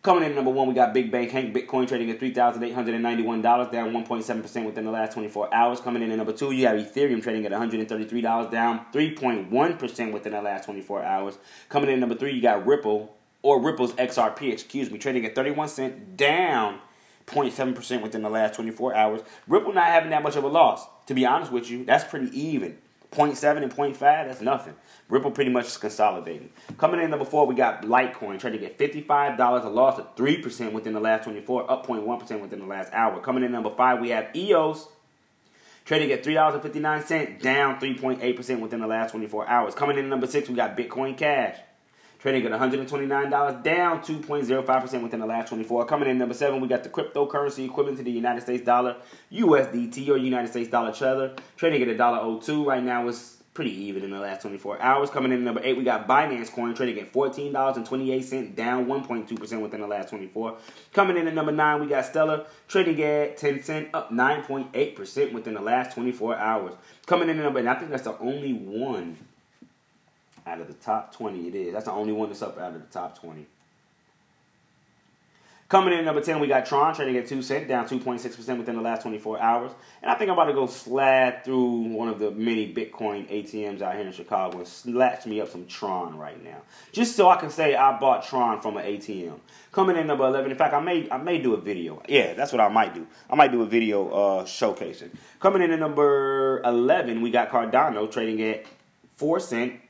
Coming 0.04 0.24
in 0.24 0.34
number 0.34 0.50
one, 0.50 0.68
we 0.68 0.74
got 0.74 0.92
Big 0.92 1.10
Bank 1.10 1.30
Hank, 1.30 1.56
Bitcoin 1.56 1.88
trading 1.88 2.10
at 2.10 2.20
$3,891, 2.20 3.42
down 3.42 3.90
1.7% 3.90 4.66
within 4.66 4.84
the 4.84 4.90
last 4.90 5.14
24 5.14 5.54
hours. 5.54 5.80
Coming 5.80 6.02
in 6.02 6.10
at 6.10 6.18
number 6.18 6.34
two, 6.34 6.50
you 6.50 6.66
have 6.66 6.76
Ethereum 6.76 7.22
trading 7.22 7.46
at 7.46 7.52
$133, 7.52 8.50
down 8.50 8.84
3.1% 8.92 10.12
within 10.12 10.32
the 10.32 10.42
last 10.42 10.66
24 10.66 11.02
hours. 11.02 11.38
Coming 11.70 11.88
in 11.88 11.94
at 11.94 12.00
number 12.00 12.16
three, 12.16 12.34
you 12.34 12.42
got 12.42 12.66
Ripple, 12.66 13.16
or 13.40 13.62
Ripple's 13.62 13.94
XRP, 13.94 14.52
excuse 14.52 14.90
me, 14.90 14.98
trading 14.98 15.24
at 15.24 15.34
31 15.34 15.68
cents, 15.68 15.98
down 16.16 16.80
0.7% 17.26 18.02
within 18.02 18.20
the 18.20 18.28
last 18.28 18.56
24 18.56 18.94
hours. 18.94 19.22
Ripple 19.48 19.72
not 19.72 19.86
having 19.86 20.10
that 20.10 20.22
much 20.22 20.36
of 20.36 20.44
a 20.44 20.48
loss. 20.48 20.86
To 21.06 21.14
be 21.14 21.24
honest 21.24 21.50
with 21.50 21.70
you, 21.70 21.82
that's 21.82 22.04
pretty 22.04 22.28
even. 22.38 22.76
0.7 23.10 23.62
and 23.62 23.74
0.5, 23.74 23.98
that's 23.98 24.42
nothing. 24.42 24.74
Ripple 25.08 25.30
pretty 25.30 25.50
much 25.50 25.66
is 25.66 25.76
consolidating. 25.76 26.50
Coming 26.78 27.00
in 27.00 27.10
number 27.10 27.26
four, 27.26 27.46
we 27.46 27.54
got 27.54 27.82
Litecoin 27.82 28.38
trading 28.38 28.64
at 28.64 28.78
$55, 28.78 29.64
a 29.64 29.68
loss 29.68 29.98
of 29.98 30.16
3% 30.16 30.72
within 30.72 30.94
the 30.94 31.00
last 31.00 31.24
24, 31.24 31.70
up 31.70 31.86
0.1% 31.86 32.40
within 32.40 32.60
the 32.60 32.66
last 32.66 32.92
hour. 32.92 33.20
Coming 33.20 33.44
in 33.44 33.52
number 33.52 33.70
five, 33.70 34.00
we 34.00 34.10
have 34.10 34.34
EOS 34.34 34.88
trading 35.84 36.10
at 36.10 36.24
$3.59, 36.24 37.42
down 37.42 37.78
3.8% 37.78 38.60
within 38.60 38.80
the 38.80 38.86
last 38.86 39.10
24 39.10 39.46
hours. 39.46 39.74
Coming 39.74 39.98
in 39.98 40.08
number 40.08 40.26
six, 40.26 40.48
we 40.48 40.54
got 40.54 40.76
Bitcoin 40.76 41.16
Cash 41.16 41.58
trading 42.18 42.50
at 42.50 42.58
$129, 42.58 43.62
down 43.62 44.00
2.05% 44.00 45.02
within 45.02 45.20
the 45.20 45.26
last 45.26 45.50
24. 45.50 45.84
Coming 45.84 46.08
in 46.08 46.16
number 46.16 46.32
seven, 46.32 46.58
we 46.62 46.68
got 46.68 46.82
the 46.82 46.88
cryptocurrency 46.88 47.66
equivalent 47.66 47.98
to 47.98 48.04
the 48.04 48.10
United 48.10 48.40
States 48.40 48.64
dollar, 48.64 48.96
USDT 49.30 50.08
or 50.08 50.16
United 50.16 50.48
States 50.48 50.70
dollar 50.70 50.90
tether, 50.92 51.36
trading 51.58 51.82
at 51.82 51.88
$1.02. 51.88 52.64
Right 52.64 52.82
now, 52.82 53.06
it's 53.08 53.43
pretty 53.54 53.72
even 53.84 54.02
in 54.02 54.10
the 54.10 54.18
last 54.18 54.42
24 54.42 54.82
hours. 54.82 55.10
Coming 55.10 55.30
in 55.30 55.44
number 55.44 55.60
eight, 55.62 55.76
we 55.76 55.84
got 55.84 56.08
Binance 56.08 56.52
Coin 56.52 56.74
trading 56.74 56.98
at 56.98 57.12
$14.28, 57.12 58.54
down 58.56 58.86
1.2% 58.86 59.62
within 59.62 59.80
the 59.80 59.86
last 59.86 60.10
24. 60.10 60.56
Coming 60.92 61.16
in 61.16 61.28
at 61.28 61.34
number 61.34 61.52
nine, 61.52 61.80
we 61.80 61.86
got 61.86 62.04
Stellar 62.04 62.46
trading 62.66 63.00
at 63.02 63.36
10 63.36 63.62
cent, 63.62 63.88
up 63.94 64.10
9.8% 64.10 65.32
within 65.32 65.54
the 65.54 65.60
last 65.60 65.94
24 65.94 66.36
hours. 66.36 66.74
Coming 67.06 67.28
in 67.28 67.38
at 67.38 67.44
number, 67.44 67.60
and 67.60 67.68
I 67.68 67.74
think 67.74 67.92
that's 67.92 68.02
the 68.02 68.18
only 68.18 68.52
one 68.52 69.16
out 70.46 70.60
of 70.60 70.66
the 70.66 70.74
top 70.74 71.14
20, 71.14 71.46
it 71.48 71.54
is. 71.54 71.72
That's 71.72 71.86
the 71.86 71.92
only 71.92 72.12
one 72.12 72.28
that's 72.28 72.42
up 72.42 72.58
out 72.58 72.74
of 72.74 72.80
the 72.80 72.92
top 72.92 73.18
20. 73.20 73.46
Coming 75.74 75.98
in 75.98 76.04
number 76.04 76.20
10, 76.20 76.38
we 76.38 76.46
got 76.46 76.66
Tron 76.66 76.94
trading 76.94 77.16
at 77.16 77.26
2 77.26 77.42
cents, 77.42 77.66
down 77.66 77.88
2.6% 77.88 78.58
within 78.58 78.76
the 78.76 78.80
last 78.80 79.02
24 79.02 79.40
hours. 79.40 79.72
And 80.02 80.08
I 80.08 80.14
think 80.14 80.30
I'm 80.30 80.34
about 80.38 80.44
to 80.44 80.52
go 80.52 80.68
slide 80.68 81.44
through 81.44 81.88
one 81.88 82.08
of 82.08 82.20
the 82.20 82.30
many 82.30 82.72
Bitcoin 82.72 83.28
ATMs 83.28 83.82
out 83.82 83.96
here 83.96 84.06
in 84.06 84.12
Chicago 84.12 84.58
and 84.58 84.68
slash 84.68 85.26
me 85.26 85.40
up 85.40 85.48
some 85.48 85.66
Tron 85.66 86.16
right 86.16 86.40
now. 86.44 86.62
Just 86.92 87.16
so 87.16 87.28
I 87.28 87.38
can 87.38 87.50
say 87.50 87.74
I 87.74 87.98
bought 87.98 88.24
Tron 88.24 88.60
from 88.60 88.76
an 88.76 88.84
ATM. 88.84 89.40
Coming 89.72 89.96
in 89.96 90.06
number 90.06 90.24
11, 90.24 90.52
in 90.52 90.56
fact, 90.56 90.74
I 90.74 90.80
may 90.80 91.10
I 91.10 91.16
may 91.16 91.38
do 91.38 91.54
a 91.54 91.60
video. 91.60 92.00
Yeah, 92.08 92.34
that's 92.34 92.52
what 92.52 92.60
I 92.60 92.68
might 92.68 92.94
do. 92.94 93.08
I 93.28 93.34
might 93.34 93.50
do 93.50 93.62
a 93.62 93.66
video 93.66 94.10
uh, 94.10 94.44
showcasing. 94.44 95.10
Coming 95.40 95.60
in 95.60 95.72
at 95.72 95.80
number 95.80 96.62
11, 96.64 97.20
we 97.20 97.32
got 97.32 97.50
Cardano 97.50 98.08
trading 98.08 98.40
at 98.42 98.64
4 99.16 99.40
cents 99.40 99.83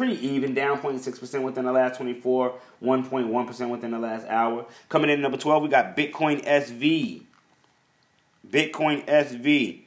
pretty 0.00 0.26
even, 0.26 0.54
down 0.54 0.80
0.6% 0.80 1.42
within 1.42 1.66
the 1.66 1.72
last 1.72 1.98
24, 1.98 2.54
1.1% 2.82 3.68
within 3.68 3.90
the 3.90 3.98
last 3.98 4.26
hour. 4.28 4.64
Coming 4.88 5.10
in 5.10 5.20
number 5.20 5.36
12, 5.36 5.62
we 5.62 5.68
got 5.68 5.94
Bitcoin 5.94 6.42
SV. 6.42 7.20
Bitcoin 8.50 9.04
SV 9.04 9.80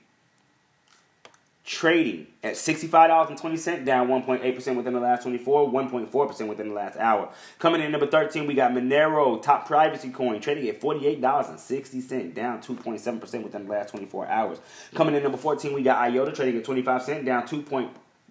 trading 1.66 2.28
at 2.44 2.54
$65.20, 2.54 3.86
down 3.86 4.08
1.8% 4.08 4.76
within 4.76 4.94
the 4.94 5.00
last 5.00 5.24
24, 5.24 5.72
1.4% 5.72 6.48
within 6.48 6.68
the 6.68 6.76
last 6.76 6.96
hour. 6.98 7.30
Coming 7.58 7.82
in 7.82 7.92
number 7.92 8.06
13, 8.06 8.46
we 8.46 8.54
got 8.54 8.72
Monero, 8.72 9.42
top 9.42 9.66
privacy 9.66 10.12
coin, 10.12 10.40
trading 10.40 10.70
at 10.70 10.80
$48.60, 10.80 12.36
down 12.36 12.62
2.7% 12.62 13.44
within 13.44 13.66
the 13.66 13.72
last 13.72 13.90
24 13.90 14.28
hours. 14.28 14.60
Coming 14.94 15.16
in 15.16 15.24
number 15.24 15.40
14, 15.40 15.74
we 15.74 15.82
got 15.82 15.98
IOTA, 15.98 16.34
trading 16.34 16.60
at 16.60 16.66
25 16.66 17.02
cents, 17.02 17.26
down 17.26 17.48
2. 17.48 17.64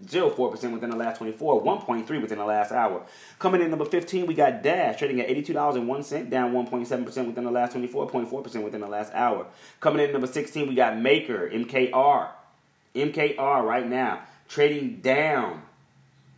0.4% 0.06 0.72
within 0.72 0.90
the 0.90 0.96
last 0.96 1.18
24, 1.18 1.62
1.3 1.62 2.22
within 2.22 2.38
the 2.38 2.44
last 2.44 2.72
hour. 2.72 3.02
Coming 3.38 3.62
in 3.62 3.70
number 3.70 3.84
15, 3.84 4.26
we 4.26 4.34
got 4.34 4.62
Dash 4.62 4.98
trading 4.98 5.20
at 5.20 5.28
$82.01, 5.28 6.30
down 6.30 6.52
1.7% 6.52 7.26
within 7.26 7.44
the 7.44 7.50
last 7.50 7.72
24, 7.72 8.10
0.4% 8.10 8.64
within 8.64 8.80
the 8.80 8.88
last 8.88 9.12
hour. 9.14 9.46
Coming 9.80 10.04
in 10.04 10.12
number 10.12 10.26
16, 10.26 10.68
we 10.68 10.74
got 10.74 10.98
Maker, 10.98 11.48
MKR. 11.48 12.28
MKR 12.94 13.64
right 13.64 13.88
now 13.88 14.22
trading 14.48 15.00
down 15.00 15.62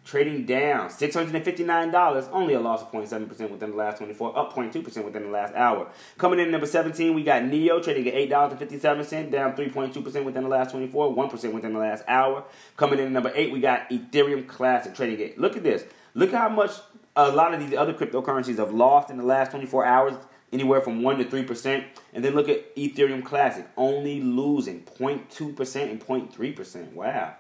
trading 0.05 0.45
down 0.45 0.90
$659, 0.90 2.29
only 2.31 2.55
a 2.55 2.61
loss 2.61 2.83
of 2.83 2.93
0.7% 2.93 3.51
within 3.51 3.71
the 3.71 3.77
last 3.77 3.99
24, 3.99 4.38
up 4.38 4.53
0.2% 4.53 5.05
within 5.05 5.23
the 5.25 5.29
last 5.31 5.55
hour. 5.55 5.90
Coming 6.19 6.40
in 6.40 6.51
number 6.51 6.67
17, 6.67 7.14
we 7.14 7.23
got 7.23 7.45
NEO 7.45 7.81
trading 7.81 8.07
at 8.09 8.14
$8.57, 8.14 9.31
down 9.31 9.57
3.2% 9.57 10.25
within 10.25 10.43
the 10.43 10.49
last 10.49 10.73
24, 10.73 11.14
1% 11.14 11.53
within 11.53 11.73
the 11.73 11.79
last 11.79 12.05
hour. 12.07 12.45
Coming 12.77 12.99
in 12.99 13.12
number 13.12 13.33
8, 13.35 13.53
we 13.53 13.61
got 13.61 13.88
Ethereum 13.88 14.47
Classic 14.47 14.95
trading 14.95 15.27
at, 15.27 15.38
look 15.38 15.57
at 15.57 15.62
this, 15.62 15.85
look 16.12 16.33
how 16.33 16.51
much 16.51 16.73
a 17.17 17.31
lot 17.31 17.55
of 17.55 17.61
these 17.61 17.77
other 17.77 17.95
cryptocurrencies 17.95 18.59
have 18.59 18.75
lost 18.75 19.09
in 19.09 19.17
the 19.17 19.25
last 19.25 19.53
24 19.53 19.87
hours, 19.87 20.14
anywhere 20.53 20.83
from 20.83 21.03
1 21.03 21.19
to 21.19 21.25
3%. 21.25 21.85
And 22.12 22.25
then 22.25 22.35
look 22.35 22.49
at 22.49 22.77
Ethereum 22.77 23.25
Classic, 23.25 23.67
only 23.77 24.21
losing 24.21 24.83
0.2% 24.83 25.90
and 25.90 26.01
0.3%. 26.01 26.93
Wow. 26.93 27.35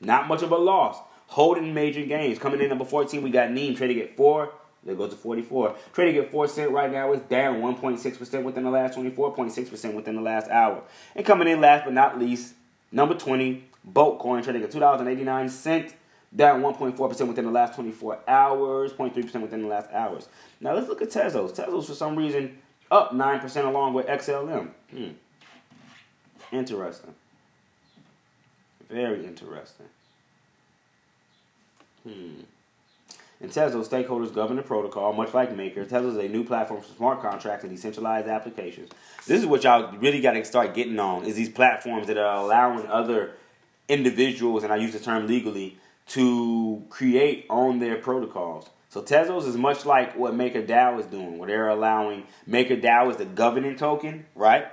Not 0.00 0.28
much 0.28 0.42
of 0.42 0.50
a 0.50 0.56
loss 0.56 0.98
holding 1.32 1.72
major 1.72 2.04
gains. 2.04 2.38
Coming 2.38 2.60
in 2.60 2.68
number 2.68 2.84
14, 2.84 3.22
we 3.22 3.30
got 3.30 3.50
NEM 3.50 3.74
trading 3.74 3.98
at 4.00 4.14
4. 4.18 4.52
There 4.84 4.94
goes 4.94 5.12
to 5.12 5.16
44. 5.16 5.74
Trading 5.94 6.22
at 6.22 6.30
4 6.30 6.46
cent 6.46 6.70
right 6.72 6.92
now 6.92 7.10
is 7.14 7.20
down 7.22 7.62
1.6% 7.62 8.42
within 8.42 8.64
the 8.64 8.70
last 8.70 8.98
24.6% 8.98 9.94
within 9.94 10.16
the 10.16 10.20
last 10.20 10.50
hour. 10.50 10.82
And 11.16 11.24
coming 11.24 11.48
in 11.48 11.62
last 11.62 11.86
but 11.86 11.94
not 11.94 12.18
least, 12.18 12.52
number 12.90 13.14
20, 13.14 13.64
Bolt 13.82 14.18
Coin 14.18 14.42
trading 14.42 14.62
at 14.62 14.70
$2.89, 14.70 15.94
down 16.36 16.60
1.4% 16.60 17.28
within 17.28 17.46
the 17.46 17.50
last 17.50 17.76
24 17.76 18.18
hours, 18.28 18.92
0.3% 18.92 19.40
within 19.40 19.62
the 19.62 19.68
last 19.68 19.90
hours. 19.90 20.28
Now 20.60 20.74
let's 20.74 20.88
look 20.88 21.00
at 21.00 21.08
Tezos. 21.08 21.56
Tezos, 21.56 21.86
for 21.86 21.94
some 21.94 22.14
reason, 22.14 22.58
up 22.90 23.12
9% 23.12 23.64
along 23.64 23.94
with 23.94 24.06
XLM. 24.06 24.68
Hmm. 24.90 25.08
Interesting. 26.52 27.14
Very 28.90 29.24
interesting. 29.24 29.86
Hmm. 32.02 32.42
And 33.40 33.50
Tezos 33.50 33.88
stakeholders 33.88 34.32
govern 34.32 34.56
the 34.56 34.62
protocol, 34.62 35.12
much 35.12 35.34
like 35.34 35.54
Maker. 35.54 35.84
Tezos 35.84 36.10
is 36.10 36.16
a 36.16 36.28
new 36.28 36.44
platform 36.44 36.80
for 36.80 36.94
smart 36.94 37.20
contracts 37.20 37.64
and 37.64 37.74
decentralized 37.74 38.28
applications. 38.28 38.90
This 39.26 39.40
is 39.40 39.46
what 39.46 39.64
y'all 39.64 39.96
really 39.96 40.20
got 40.20 40.32
to 40.32 40.44
start 40.44 40.74
getting 40.74 40.98
on: 41.00 41.24
is 41.24 41.34
these 41.34 41.48
platforms 41.48 42.06
that 42.06 42.16
are 42.16 42.36
allowing 42.36 42.86
other 42.86 43.32
individuals, 43.88 44.62
and 44.62 44.72
I 44.72 44.76
use 44.76 44.92
the 44.92 45.00
term 45.00 45.26
legally, 45.26 45.76
to 46.08 46.84
create 46.88 47.46
on 47.50 47.80
their 47.80 47.96
protocols. 47.96 48.68
So 48.90 49.02
Tezos 49.02 49.46
is 49.46 49.56
much 49.56 49.86
like 49.86 50.16
what 50.16 50.34
MakerDAO 50.34 51.00
is 51.00 51.06
doing, 51.06 51.38
where 51.38 51.48
they're 51.48 51.68
allowing 51.68 52.24
MakerDAO 52.48 53.10
is 53.10 53.16
the 53.16 53.24
governing 53.24 53.74
token, 53.74 54.26
right? 54.34 54.66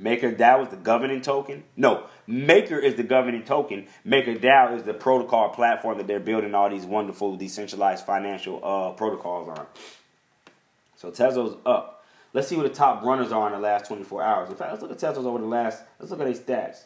MakerDAO 0.00 0.62
is 0.62 0.68
the 0.68 0.76
governing 0.76 1.20
token. 1.20 1.64
No, 1.76 2.06
Maker 2.26 2.78
is 2.78 2.94
the 2.94 3.02
governing 3.02 3.44
token. 3.44 3.86
MakerDAO 4.06 4.76
is 4.76 4.82
the 4.84 4.94
protocol 4.94 5.50
platform 5.50 5.98
that 5.98 6.06
they're 6.06 6.20
building 6.20 6.54
all 6.54 6.70
these 6.70 6.86
wonderful 6.86 7.36
decentralized 7.36 8.06
financial 8.06 8.60
uh, 8.64 8.92
protocols 8.92 9.48
on. 9.48 9.66
So 10.96 11.10
Tezos 11.10 11.58
up. 11.66 12.04
Let's 12.32 12.48
see 12.48 12.56
what 12.56 12.64
the 12.64 12.74
top 12.74 13.04
runners 13.04 13.30
are 13.30 13.46
in 13.46 13.52
the 13.52 13.60
last 13.60 13.86
24 13.86 14.22
hours. 14.22 14.48
In 14.48 14.56
fact, 14.56 14.70
let's 14.72 14.82
look 14.82 14.90
at 14.90 14.98
Tezos 14.98 15.24
over 15.24 15.38
the 15.38 15.44
last. 15.44 15.82
Let's 15.98 16.10
look 16.10 16.20
at 16.20 16.46
their 16.46 16.56
stats. 16.64 16.84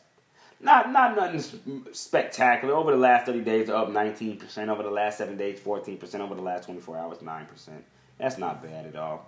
Not 0.61 0.91
not 0.91 1.15
nothing 1.15 1.87
spectacular. 1.93 2.75
Over 2.75 2.91
the 2.91 2.99
last 2.99 3.27
30 3.27 3.41
days, 3.41 3.71
up 3.71 3.89
19%. 3.89 4.69
Over 4.69 4.83
the 4.83 4.91
last 4.91 5.19
seven 5.19 5.37
days, 5.37 5.61
14%. 5.61 6.21
Over 6.21 6.35
the 6.35 6.43
last 6.43 6.65
24 6.65 6.99
hours, 6.99 7.19
9%. 7.19 7.47
That's 8.19 8.39
not 8.39 8.63
bad 8.63 8.87
at 8.87 8.97
all. 8.97 9.27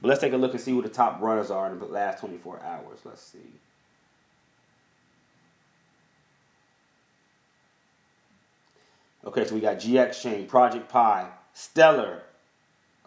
But 0.00 0.08
let's 0.08 0.20
take 0.20 0.32
a 0.32 0.36
look 0.36 0.52
and 0.52 0.60
see 0.60 0.72
who 0.72 0.82
the 0.82 0.88
top 0.88 1.20
runners 1.22 1.50
are 1.50 1.70
in 1.72 1.78
the 1.78 1.86
last 1.86 2.20
24 2.20 2.60
hours. 2.62 2.98
Let's 3.04 3.22
see. 3.22 3.38
Okay, 9.24 9.44
so 9.44 9.54
we 9.54 9.60
got 9.60 9.78
GX 9.78 10.20
Chain, 10.20 10.46
Project 10.46 10.88
Pi, 10.88 11.28
Stellar, 11.54 12.22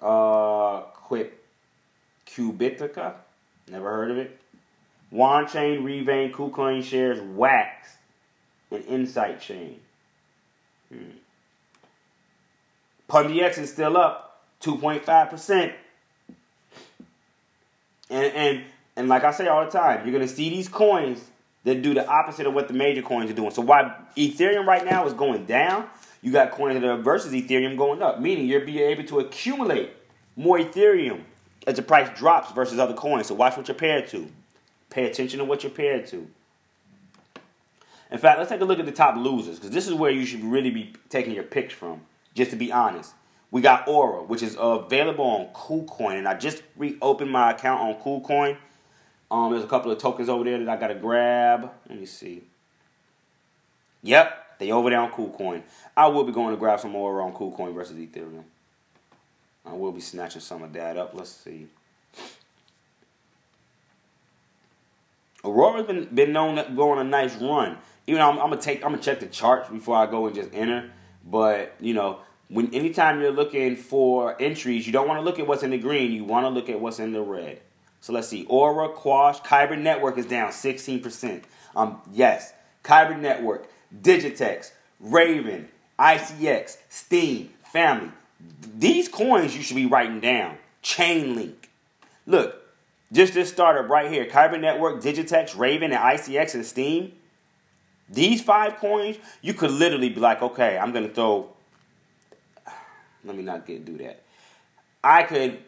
uh, 0.01 0.81
Quip, 0.93 1.45
Cubitica, 2.25 3.15
never 3.69 3.89
heard 3.89 4.11
of 4.11 4.17
it. 4.17 4.39
Wan 5.11 5.47
Chain, 5.47 5.83
Revain, 5.83 6.31
KuCoin 6.31 6.83
Shares, 6.83 7.21
Wax, 7.21 7.97
and 8.71 8.83
Insight 8.85 9.41
Chain. 9.41 9.79
Hmm. 10.89 11.11
PundyX 13.09 13.57
is 13.57 13.71
still 13.71 13.97
up, 13.97 14.41
2.5%. 14.61 15.73
And 18.09 18.33
and 18.33 18.63
and 18.95 19.09
like 19.09 19.23
I 19.23 19.31
say 19.31 19.47
all 19.47 19.65
the 19.65 19.71
time, 19.71 20.05
you're 20.05 20.13
gonna 20.13 20.27
see 20.27 20.49
these 20.49 20.67
coins 20.69 21.23
that 21.63 21.81
do 21.81 21.93
the 21.93 22.07
opposite 22.07 22.45
of 22.45 22.53
what 22.53 22.67
the 22.67 22.73
major 22.73 23.01
coins 23.01 23.29
are 23.29 23.33
doing. 23.33 23.51
So 23.51 23.61
why 23.61 23.95
Ethereum 24.15 24.65
right 24.65 24.85
now 24.85 25.05
is 25.07 25.13
going 25.13 25.45
down, 25.45 25.87
you 26.25 26.31
got 26.31 26.49
coins 26.49 26.81
that 26.81 26.89
are 26.89 26.97
versus 26.97 27.33
Ethereum 27.33 27.77
going 27.77 28.01
up, 28.01 28.19
meaning 28.19 28.47
you're 28.47 28.65
being 28.65 28.89
able 28.89 29.03
to 29.03 29.19
accumulate 29.19 29.91
more 30.35 30.57
Ethereum 30.57 31.21
as 31.67 31.75
the 31.75 31.83
price 31.83 32.09
drops 32.17 32.51
versus 32.51 32.79
other 32.79 32.95
coins. 32.95 33.27
So 33.27 33.35
watch 33.35 33.55
what 33.55 33.67
you're 33.67 33.77
paired 33.77 34.07
to. 34.07 34.27
Pay 34.89 35.05
attention 35.05 35.37
to 35.37 35.45
what 35.45 35.61
you're 35.61 35.71
paired 35.71 36.07
to. 36.07 36.27
In 38.09 38.17
fact, 38.17 38.39
let's 38.39 38.49
take 38.49 38.61
a 38.61 38.65
look 38.65 38.79
at 38.79 38.87
the 38.87 38.91
top 38.91 39.15
losers 39.17 39.57
because 39.57 39.69
this 39.69 39.87
is 39.87 39.93
where 39.93 40.09
you 40.09 40.25
should 40.25 40.43
really 40.43 40.71
be 40.71 40.93
taking 41.09 41.35
your 41.35 41.43
picks 41.43 41.75
from. 41.75 42.01
Just 42.33 42.49
to 42.49 42.57
be 42.57 42.71
honest, 42.71 43.13
we 43.51 43.61
got 43.61 43.87
Aura, 43.87 44.23
which 44.23 44.41
is 44.41 44.57
available 44.59 45.25
on 45.25 45.47
KuCoin, 45.53 46.17
and 46.17 46.27
I 46.27 46.33
just 46.33 46.63
reopened 46.75 47.29
my 47.29 47.51
account 47.51 47.81
on 47.81 48.01
KuCoin. 48.01 48.57
Um, 49.29 49.51
there's 49.51 49.63
a 49.63 49.67
couple 49.67 49.91
of 49.91 49.99
tokens 49.99 50.29
over 50.29 50.43
there 50.43 50.57
that 50.57 50.69
I 50.69 50.75
gotta 50.75 50.95
grab. 50.95 51.69
Let 51.87 51.99
me 51.99 52.07
see. 52.07 52.45
Yep, 54.01 54.44
they 54.59 54.71
over 54.71 54.89
there 54.89 54.99
on 54.99 55.11
KuCoin. 55.11 55.63
I 55.95 56.07
will 56.07 56.23
be 56.23 56.31
going 56.31 56.51
to 56.51 56.57
grab 56.57 56.79
some 56.79 56.91
more 56.91 57.21
on 57.21 57.33
KuCoin 57.33 57.73
versus 57.73 57.97
Ethereum. 57.97 58.43
I 59.65 59.73
will 59.73 59.91
be 59.91 60.01
snatching 60.01 60.41
some 60.41 60.63
of 60.63 60.73
that 60.73 60.97
up. 60.97 61.13
Let's 61.13 61.31
see. 61.31 61.67
Aurora's 65.43 65.85
been 65.85 66.05
been 66.05 66.33
known 66.33 66.55
to 66.55 66.71
go 66.75 66.91
on 66.91 66.99
a 66.99 67.03
nice 67.03 67.35
run. 67.35 67.77
Even 68.07 68.19
though 68.19 68.29
I'm, 68.29 68.39
I'm, 68.39 68.49
gonna 68.49 68.61
take, 68.61 68.83
I'm 68.83 68.91
gonna 68.91 69.01
check 69.01 69.19
the 69.19 69.27
charts 69.27 69.69
before 69.69 69.95
I 69.95 70.05
go 70.05 70.25
and 70.27 70.35
just 70.35 70.49
enter. 70.53 70.91
But 71.25 71.75
you 71.79 71.93
know, 71.93 72.19
when 72.49 72.73
anytime 72.73 73.21
you're 73.21 73.31
looking 73.31 73.75
for 73.75 74.39
entries, 74.41 74.85
you 74.85 74.93
don't 74.93 75.07
want 75.07 75.19
to 75.19 75.23
look 75.23 75.39
at 75.39 75.47
what's 75.47 75.63
in 75.63 75.71
the 75.71 75.77
green. 75.77 76.11
You 76.11 76.23
want 76.23 76.45
to 76.45 76.49
look 76.49 76.69
at 76.69 76.79
what's 76.79 76.99
in 76.99 77.13
the 77.13 77.21
red. 77.21 77.61
So 78.01 78.13
let's 78.13 78.27
see. 78.27 78.45
Aura, 78.45 78.89
Quash, 78.89 79.39
Kyber 79.41 79.79
Network 79.79 80.19
is 80.19 80.27
down 80.27 80.51
16%. 80.51 81.41
Um, 81.75 82.01
yes, 82.13 82.53
Kyber 82.83 83.19
Network, 83.19 83.67
Digitex, 84.01 84.71
Raven, 84.99 85.69
ICX, 85.99 86.77
Steem, 86.89 87.49
Family. 87.63 88.11
These 88.77 89.07
coins 89.07 89.55
you 89.55 89.61
should 89.61 89.75
be 89.75 89.85
writing 89.85 90.19
down. 90.19 90.57
Chainlink. 90.83 91.55
Look, 92.27 92.61
just 93.11 93.33
this 93.33 93.49
startup 93.49 93.89
right 93.89 94.11
here, 94.11 94.25
Kyber 94.25 94.59
Network, 94.59 95.01
Digitex, 95.01 95.57
Raven, 95.57 95.91
and 95.91 96.01
ICX 96.01 96.55
and 96.55 96.65
Steem. 96.65 97.13
These 98.09 98.41
five 98.41 98.77
coins, 98.77 99.17
you 99.41 99.53
could 99.53 99.71
literally 99.71 100.09
be 100.09 100.19
like, 100.19 100.41
okay, 100.41 100.77
I'm 100.77 100.91
gonna 100.91 101.09
throw. 101.09 101.49
Let 103.25 103.35
me 103.35 103.43
not 103.43 103.65
get 103.65 103.85
do 103.85 103.97
that. 103.97 104.21
I 105.03 105.23
could 105.23 105.59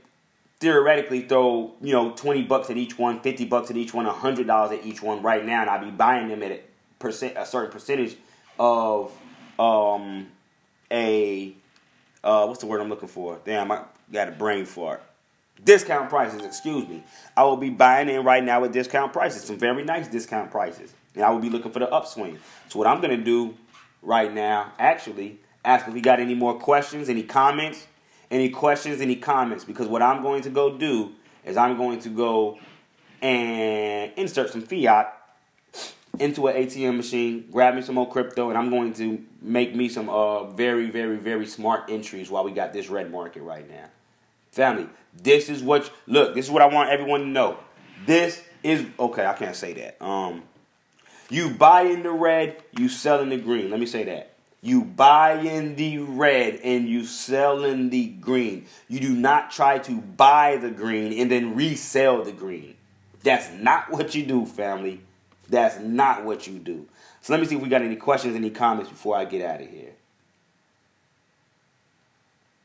theoretically 0.59 1.21
throw, 1.21 1.73
you 1.81 1.93
know, 1.93 2.11
20 2.11 2.43
bucks 2.43 2.69
at 2.69 2.77
each 2.77 2.97
one, 2.97 3.19
50 3.21 3.45
bucks 3.45 3.69
at 3.69 3.77
each 3.77 3.93
one, 3.93 4.05
$100 4.05 4.77
at 4.77 4.85
each 4.85 5.01
one 5.01 5.21
right 5.21 5.45
now, 5.45 5.61
and 5.61 5.69
I'd 5.69 5.81
be 5.81 5.91
buying 5.91 6.27
them 6.27 6.41
at 6.41 6.51
percent, 6.99 7.33
a 7.37 7.45
certain 7.45 7.71
percentage 7.71 8.17
of 8.59 9.11
um, 9.59 10.27
a, 10.91 11.53
uh, 12.23 12.45
what's 12.45 12.59
the 12.59 12.65
word 12.65 12.81
I'm 12.81 12.89
looking 12.89 13.07
for? 13.07 13.39
Damn, 13.45 13.71
I 13.71 13.83
got 14.11 14.27
a 14.27 14.31
brain 14.31 14.65
fart. 14.65 15.03
Discount 15.63 16.09
prices, 16.09 16.43
excuse 16.43 16.87
me. 16.87 17.03
I 17.35 17.43
will 17.43 17.57
be 17.57 17.69
buying 17.71 18.09
in 18.09 18.23
right 18.23 18.43
now 18.43 18.63
at 18.63 18.71
discount 18.71 19.11
prices, 19.11 19.43
some 19.43 19.57
very 19.57 19.83
nice 19.83 20.07
discount 20.07 20.51
prices. 20.51 20.93
And 21.15 21.23
I 21.23 21.31
will 21.31 21.39
be 21.39 21.49
looking 21.49 21.71
for 21.71 21.79
the 21.79 21.91
upswing. 21.91 22.37
So 22.69 22.77
what 22.77 22.87
I'm 22.87 23.01
to 23.01 23.17
do 23.17 23.55
right 24.03 24.31
now, 24.31 24.71
actually, 24.77 25.39
ask 25.65 25.87
if 25.87 25.93
we 25.93 26.01
got 26.01 26.19
any 26.19 26.35
more 26.35 26.59
questions, 26.59 27.09
any 27.09 27.23
comments, 27.23 27.87
any 28.29 28.49
questions, 28.49 29.01
any 29.01 29.15
comments, 29.15 29.63
because 29.63 29.87
what 29.87 30.03
I'm 30.03 30.21
going 30.21 30.43
to 30.43 30.49
go 30.49 30.77
do 30.77 31.13
is 31.43 31.57
I'm 31.57 31.75
going 31.75 31.99
to 32.01 32.09
go 32.09 32.59
and 33.21 34.11
insert 34.15 34.51
some 34.51 34.61
fiat 34.61 35.16
into 36.19 36.47
an 36.47 36.55
ATM 36.55 36.97
machine, 36.97 37.47
grab 37.51 37.75
me 37.75 37.81
some 37.81 37.95
more 37.95 38.09
crypto, 38.09 38.49
and 38.49 38.57
I'm 38.57 38.69
going 38.69 38.93
to 38.93 39.23
make 39.41 39.75
me 39.75 39.89
some 39.89 40.09
uh, 40.09 40.45
very, 40.45 40.89
very, 40.89 41.17
very 41.17 41.47
smart 41.47 41.89
entries 41.89 42.29
while 42.29 42.43
we 42.43 42.51
got 42.51 42.73
this 42.73 42.89
red 42.89 43.11
market 43.11 43.41
right 43.41 43.67
now. 43.69 43.85
Family, 44.51 44.87
this 45.21 45.49
is 45.49 45.61
what 45.61 45.91
look. 46.07 46.33
This 46.35 46.45
is 46.45 46.51
what 46.51 46.61
I 46.61 46.67
want 46.67 46.89
everyone 46.89 47.21
to 47.21 47.27
know. 47.27 47.57
This 48.05 48.41
is 48.63 48.85
okay. 48.99 49.25
I 49.25 49.33
can't 49.33 49.55
say 49.55 49.73
that. 49.73 50.03
Um, 50.03 50.43
you 51.29 51.49
buy 51.49 51.81
in 51.83 52.03
the 52.03 52.11
red, 52.11 52.57
you 52.77 52.89
sell 52.89 53.21
in 53.21 53.29
the 53.29 53.37
green. 53.37 53.69
Let 53.69 53.79
me 53.79 53.85
say 53.85 54.05
that. 54.05 54.33
You 54.61 54.83
buy 54.83 55.39
in 55.39 55.75
the 55.75 55.99
red 55.99 56.59
and 56.63 56.89
you 56.89 57.05
sell 57.05 57.63
in 57.63 57.89
the 57.89 58.07
green. 58.07 58.65
You 58.87 58.99
do 58.99 59.13
not 59.13 59.51
try 59.51 59.77
to 59.79 60.01
buy 60.01 60.57
the 60.57 60.71
green 60.71 61.13
and 61.13 61.29
then 61.29 61.55
resell 61.55 62.23
the 62.23 62.31
green. 62.31 62.75
That's 63.23 63.51
not 63.51 63.91
what 63.91 64.15
you 64.15 64.25
do, 64.25 64.45
family. 64.45 65.01
That's 65.49 65.79
not 65.79 66.25
what 66.25 66.47
you 66.47 66.59
do. 66.59 66.87
So 67.21 67.33
let 67.33 67.41
me 67.41 67.47
see 67.47 67.55
if 67.55 67.61
we 67.61 67.69
got 67.69 67.81
any 67.81 67.95
questions, 67.95 68.35
any 68.35 68.49
comments 68.49 68.89
before 68.89 69.15
I 69.15 69.25
get 69.25 69.45
out 69.45 69.61
of 69.61 69.69
here. 69.69 69.93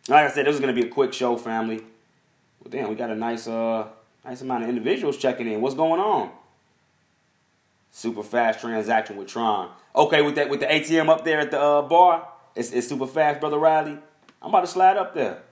Like 0.08 0.26
I 0.26 0.30
said, 0.30 0.46
this 0.46 0.54
is 0.54 0.60
gonna 0.60 0.72
be 0.72 0.86
a 0.86 0.88
quick 0.88 1.12
show, 1.12 1.36
family. 1.36 1.78
Well, 1.78 2.70
damn, 2.70 2.88
we 2.88 2.94
got 2.94 3.10
a 3.10 3.14
nice, 3.14 3.46
uh, 3.46 3.86
nice 4.24 4.40
amount 4.40 4.64
of 4.64 4.68
individuals 4.68 5.16
checking 5.16 5.50
in. 5.50 5.60
What's 5.60 5.74
going 5.74 6.00
on? 6.00 6.30
Super 7.90 8.22
fast 8.22 8.60
transaction 8.60 9.16
with 9.16 9.28
Tron. 9.28 9.70
Okay, 9.94 10.22
with 10.22 10.34
that 10.36 10.48
with 10.48 10.60
the 10.60 10.66
ATM 10.66 11.08
up 11.08 11.24
there 11.24 11.40
at 11.40 11.50
the 11.50 11.60
uh, 11.60 11.82
bar, 11.82 12.28
it's, 12.54 12.72
it's 12.72 12.88
super 12.88 13.06
fast, 13.06 13.40
brother 13.40 13.58
Riley. 13.58 13.98
I'm 14.40 14.48
about 14.48 14.62
to 14.62 14.66
slide 14.66 14.96
up 14.96 15.14
there. 15.14 15.42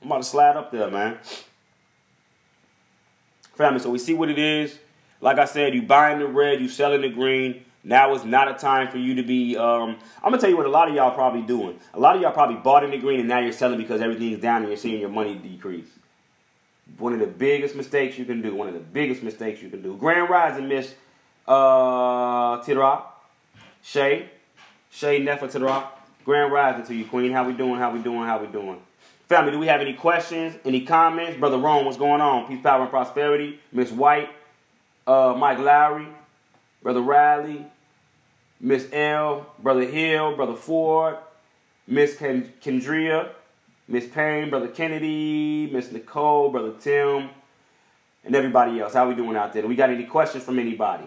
I'm 0.00 0.08
about 0.08 0.18
to 0.18 0.28
slide 0.28 0.56
up 0.56 0.72
there, 0.72 0.90
man. 0.90 1.18
Family, 3.54 3.78
so 3.80 3.90
we 3.90 3.98
see 3.98 4.14
what 4.14 4.28
it 4.28 4.38
is. 4.38 4.78
Like 5.22 5.38
I 5.38 5.44
said, 5.44 5.72
you 5.72 5.82
buying 5.82 6.18
the 6.18 6.26
red, 6.26 6.60
you 6.60 6.68
selling 6.68 7.00
the 7.00 7.08
green. 7.08 7.64
Now 7.84 8.14
is 8.14 8.24
not 8.24 8.48
a 8.48 8.54
time 8.54 8.88
for 8.88 8.98
you 8.98 9.14
to 9.14 9.22
be. 9.22 9.56
Um, 9.56 9.96
I'm 10.22 10.30
gonna 10.30 10.38
tell 10.38 10.50
you 10.50 10.56
what 10.56 10.66
a 10.66 10.70
lot 10.70 10.88
of 10.88 10.94
y'all 10.94 11.14
probably 11.14 11.42
doing. 11.42 11.78
A 11.94 12.00
lot 12.00 12.16
of 12.16 12.22
y'all 12.22 12.32
probably 12.32 12.56
bought 12.56 12.84
in 12.84 12.90
the 12.90 12.98
green 12.98 13.20
and 13.20 13.28
now 13.28 13.38
you're 13.38 13.52
selling 13.52 13.78
because 13.78 14.00
everything's 14.00 14.40
down 14.40 14.62
and 14.62 14.68
you're 14.68 14.76
seeing 14.76 15.00
your 15.00 15.08
money 15.08 15.36
decrease. 15.36 15.86
One 16.98 17.12
of 17.12 17.20
the 17.20 17.26
biggest 17.26 17.76
mistakes 17.76 18.18
you 18.18 18.24
can 18.24 18.42
do. 18.42 18.54
One 18.54 18.66
of 18.68 18.74
the 18.74 18.80
biggest 18.80 19.22
mistakes 19.22 19.62
you 19.62 19.70
can 19.70 19.80
do. 19.80 19.96
Grand 19.96 20.28
Rising, 20.28 20.68
Miss 20.68 20.94
uh, 21.46 22.60
Tidrock. 22.62 23.04
Shay. 23.82 24.28
Shay 24.90 25.24
Nefa 25.24 25.50
Tidrock. 25.50 25.86
Grand 26.24 26.52
Rising 26.52 26.84
to 26.86 26.94
you, 26.94 27.04
Queen. 27.04 27.32
How 27.32 27.46
we 27.46 27.52
doing? 27.52 27.76
How 27.76 27.92
we 27.92 28.00
doing? 28.00 28.26
How 28.26 28.40
we 28.40 28.48
doing? 28.48 28.80
Family, 29.28 29.52
do 29.52 29.58
we 29.58 29.68
have 29.68 29.80
any 29.80 29.94
questions? 29.94 30.56
Any 30.64 30.84
comments? 30.84 31.38
Brother 31.38 31.58
Rome, 31.58 31.84
what's 31.84 31.96
going 31.96 32.20
on? 32.20 32.46
Peace, 32.48 32.60
power, 32.60 32.82
and 32.82 32.90
prosperity. 32.90 33.60
Miss 33.72 33.90
White. 33.90 34.28
Uh, 35.06 35.34
Mike 35.36 35.58
Lowry. 35.58 36.08
Brother 36.82 37.00
Riley. 37.00 37.66
Miss 38.60 38.88
L. 38.92 39.46
Brother 39.58 39.84
Hill. 39.84 40.36
Brother 40.36 40.56
Ford. 40.56 41.16
Miss 41.86 42.14
Kendria. 42.16 43.30
Miss 43.88 44.06
Payne, 44.06 44.48
Brother 44.48 44.68
Kennedy, 44.68 45.68
Miss 45.70 45.90
Nicole, 45.92 46.50
Brother 46.50 46.72
Tim, 46.80 47.30
and 48.24 48.34
everybody 48.34 48.80
else. 48.80 48.94
How 48.94 49.08
we 49.08 49.14
doing 49.14 49.36
out 49.36 49.52
there? 49.52 49.66
We 49.66 49.74
got 49.74 49.90
any 49.90 50.04
questions 50.04 50.44
from 50.44 50.58
anybody? 50.58 51.04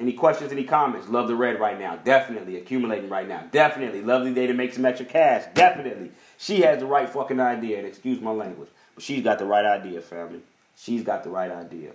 Any 0.00 0.12
questions, 0.12 0.50
any 0.50 0.64
comments? 0.64 1.08
Love 1.08 1.28
the 1.28 1.36
red 1.36 1.60
right 1.60 1.78
now. 1.78 1.96
Definitely. 1.96 2.56
Accumulating 2.56 3.08
right 3.08 3.28
now. 3.28 3.44
Definitely. 3.52 4.02
Lovely 4.02 4.34
day 4.34 4.46
to 4.46 4.54
make 4.54 4.74
some 4.74 4.84
extra 4.84 5.06
cash. 5.06 5.44
Definitely. 5.54 6.10
She 6.36 6.62
has 6.62 6.80
the 6.80 6.86
right 6.86 7.08
fucking 7.08 7.38
idea, 7.38 7.78
and 7.78 7.86
excuse 7.86 8.20
my 8.20 8.32
language. 8.32 8.70
But 8.94 9.04
she's 9.04 9.22
got 9.22 9.38
the 9.38 9.46
right 9.46 9.64
idea, 9.64 10.00
family. 10.00 10.40
She's 10.74 11.02
got 11.02 11.22
the 11.22 11.30
right 11.30 11.50
idea. 11.50 11.92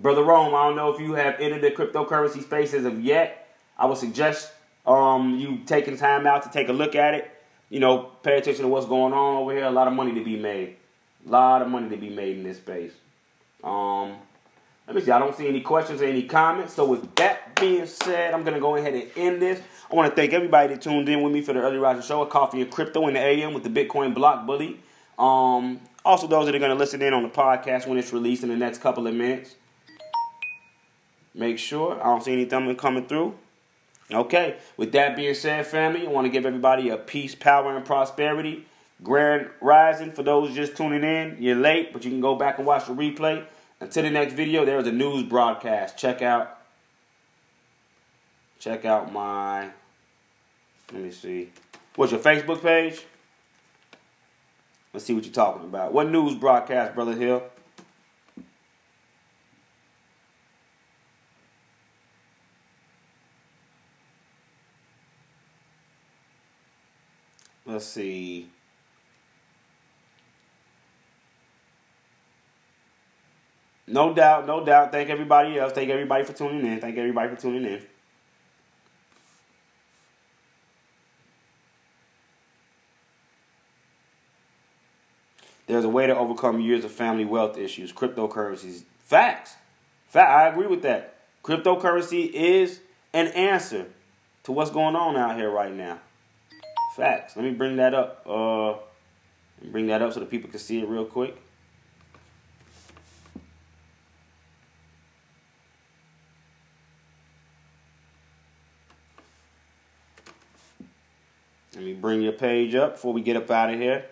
Brother 0.00 0.22
Rome, 0.22 0.54
I 0.54 0.66
don't 0.66 0.76
know 0.76 0.92
if 0.92 1.00
you 1.00 1.14
have 1.14 1.40
entered 1.40 1.62
the 1.62 1.70
cryptocurrency 1.70 2.42
space 2.42 2.74
as 2.74 2.84
of 2.84 3.02
yet. 3.02 3.48
I 3.78 3.86
would 3.86 3.98
suggest 3.98 4.52
um, 4.86 5.38
you 5.38 5.60
taking 5.66 5.96
time 5.96 6.26
out 6.26 6.42
to 6.42 6.50
take 6.50 6.68
a 6.68 6.72
look 6.72 6.94
at 6.94 7.14
it 7.14 7.30
you 7.68 7.80
know, 7.80 8.10
pay 8.22 8.38
attention 8.38 8.62
to 8.62 8.68
what's 8.68 8.86
going 8.86 9.12
on 9.12 9.36
over 9.36 9.52
here. 9.52 9.64
A 9.64 9.70
lot 9.70 9.88
of 9.88 9.94
money 9.94 10.14
to 10.14 10.24
be 10.24 10.36
made. 10.36 10.76
A 11.26 11.30
lot 11.30 11.62
of 11.62 11.68
money 11.68 11.88
to 11.90 11.96
be 11.96 12.10
made 12.10 12.38
in 12.38 12.44
this 12.44 12.58
space. 12.58 12.92
Um, 13.64 14.16
let 14.86 14.94
me 14.94 15.02
see. 15.02 15.10
I 15.10 15.18
don't 15.18 15.34
see 15.36 15.48
any 15.48 15.60
questions 15.60 16.00
or 16.00 16.04
any 16.04 16.22
comments. 16.22 16.74
So 16.74 16.84
with 16.84 17.12
that 17.16 17.56
being 17.56 17.86
said, 17.86 18.32
I'm 18.32 18.44
gonna 18.44 18.60
go 18.60 18.76
ahead 18.76 18.94
and 18.94 19.10
end 19.16 19.42
this. 19.42 19.60
I 19.90 19.94
want 19.94 20.10
to 20.10 20.16
thank 20.16 20.32
everybody 20.32 20.74
that 20.74 20.82
tuned 20.82 21.08
in 21.08 21.22
with 21.22 21.32
me 21.32 21.40
for 21.40 21.52
the 21.52 21.60
early 21.60 21.78
rising 21.78 22.02
show, 22.02 22.22
a 22.22 22.26
Coffee 22.26 22.60
and 22.60 22.70
Crypto 22.70 23.08
in 23.08 23.14
the 23.14 23.20
AM 23.20 23.52
with 23.52 23.64
the 23.64 23.70
Bitcoin 23.70 24.14
Block 24.14 24.46
Bully. 24.46 24.80
Um, 25.18 25.80
also, 26.04 26.28
those 26.28 26.46
that 26.46 26.54
are 26.54 26.60
gonna 26.60 26.76
listen 26.76 27.02
in 27.02 27.12
on 27.12 27.24
the 27.24 27.28
podcast 27.28 27.88
when 27.88 27.98
it's 27.98 28.12
released 28.12 28.44
in 28.44 28.48
the 28.48 28.56
next 28.56 28.80
couple 28.80 29.06
of 29.08 29.14
minutes. 29.14 29.56
Make 31.36 31.58
sure 31.58 32.00
I 32.00 32.04
don't 32.04 32.24
see 32.24 32.32
anything 32.32 32.74
coming 32.76 33.06
through. 33.06 33.34
Okay, 34.10 34.56
with 34.76 34.92
that 34.92 35.16
being 35.16 35.34
said, 35.34 35.66
family, 35.66 36.06
I 36.06 36.10
want 36.10 36.24
to 36.24 36.30
give 36.30 36.46
everybody 36.46 36.88
a 36.88 36.96
peace, 36.96 37.34
power, 37.34 37.76
and 37.76 37.84
prosperity. 37.84 38.64
Grand 39.02 39.50
Rising, 39.60 40.12
for 40.12 40.22
those 40.22 40.54
just 40.54 40.76
tuning 40.76 41.04
in, 41.04 41.36
you're 41.38 41.56
late, 41.56 41.92
but 41.92 42.04
you 42.04 42.10
can 42.10 42.20
go 42.20 42.34
back 42.34 42.56
and 42.56 42.66
watch 42.66 42.86
the 42.86 42.94
replay. 42.94 43.44
Until 43.80 44.04
the 44.04 44.10
next 44.10 44.32
video, 44.32 44.64
there 44.64 44.78
is 44.78 44.86
a 44.86 44.92
news 44.92 45.24
broadcast. 45.24 45.98
Check 45.98 46.22
out, 46.22 46.58
check 48.58 48.86
out 48.86 49.12
my, 49.12 49.68
let 50.92 51.02
me 51.02 51.10
see, 51.10 51.50
what's 51.96 52.12
your 52.12 52.20
Facebook 52.20 52.62
page? 52.62 53.02
Let's 54.94 55.04
see 55.04 55.12
what 55.12 55.24
you're 55.24 55.34
talking 55.34 55.64
about. 55.64 55.92
What 55.92 56.08
news 56.08 56.34
broadcast, 56.36 56.94
Brother 56.94 57.14
Hill? 57.14 57.42
let's 67.66 67.84
see. 67.84 68.48
No 73.86 74.12
doubt, 74.12 74.46
no 74.46 74.64
doubt. 74.64 74.90
Thank 74.90 75.10
everybody 75.10 75.58
else. 75.58 75.72
Thank 75.72 75.90
everybody 75.90 76.24
for 76.24 76.32
tuning 76.32 76.66
in. 76.66 76.80
Thank 76.80 76.98
everybody 76.98 77.34
for 77.34 77.40
tuning 77.40 77.64
in. 77.64 77.82
There's 85.66 85.84
a 85.84 85.88
way 85.88 86.06
to 86.06 86.16
overcome 86.16 86.60
years 86.60 86.84
of 86.84 86.92
family 86.92 87.24
wealth 87.24 87.58
issues. 87.58 87.92
Cryptocurrencies. 87.92 88.84
Facts. 89.00 89.54
Fact. 90.08 90.30
I 90.30 90.48
agree 90.48 90.68
with 90.68 90.82
that. 90.82 91.14
Cryptocurrency 91.42 92.30
is 92.30 92.80
an 93.12 93.28
answer 93.28 93.86
to 94.44 94.52
what's 94.52 94.70
going 94.70 94.96
on 94.96 95.16
out 95.16 95.36
here 95.36 95.50
right 95.50 95.72
now. 95.72 96.00
Facts. 96.96 97.36
Let 97.36 97.44
me 97.44 97.50
bring 97.50 97.76
that 97.76 97.92
up. 97.92 98.22
Uh, 98.26 98.76
bring 99.70 99.86
that 99.88 100.00
up 100.00 100.14
so 100.14 100.20
the 100.20 100.24
people 100.24 100.48
can 100.48 100.58
see 100.58 100.80
it 100.80 100.88
real 100.88 101.04
quick. 101.04 101.36
Let 111.74 111.84
me 111.84 111.92
bring 111.92 112.22
your 112.22 112.32
page 112.32 112.74
up 112.74 112.94
before 112.94 113.12
we 113.12 113.20
get 113.20 113.36
up 113.36 113.50
out 113.50 113.74
of 113.74 113.78
here. 113.78 114.06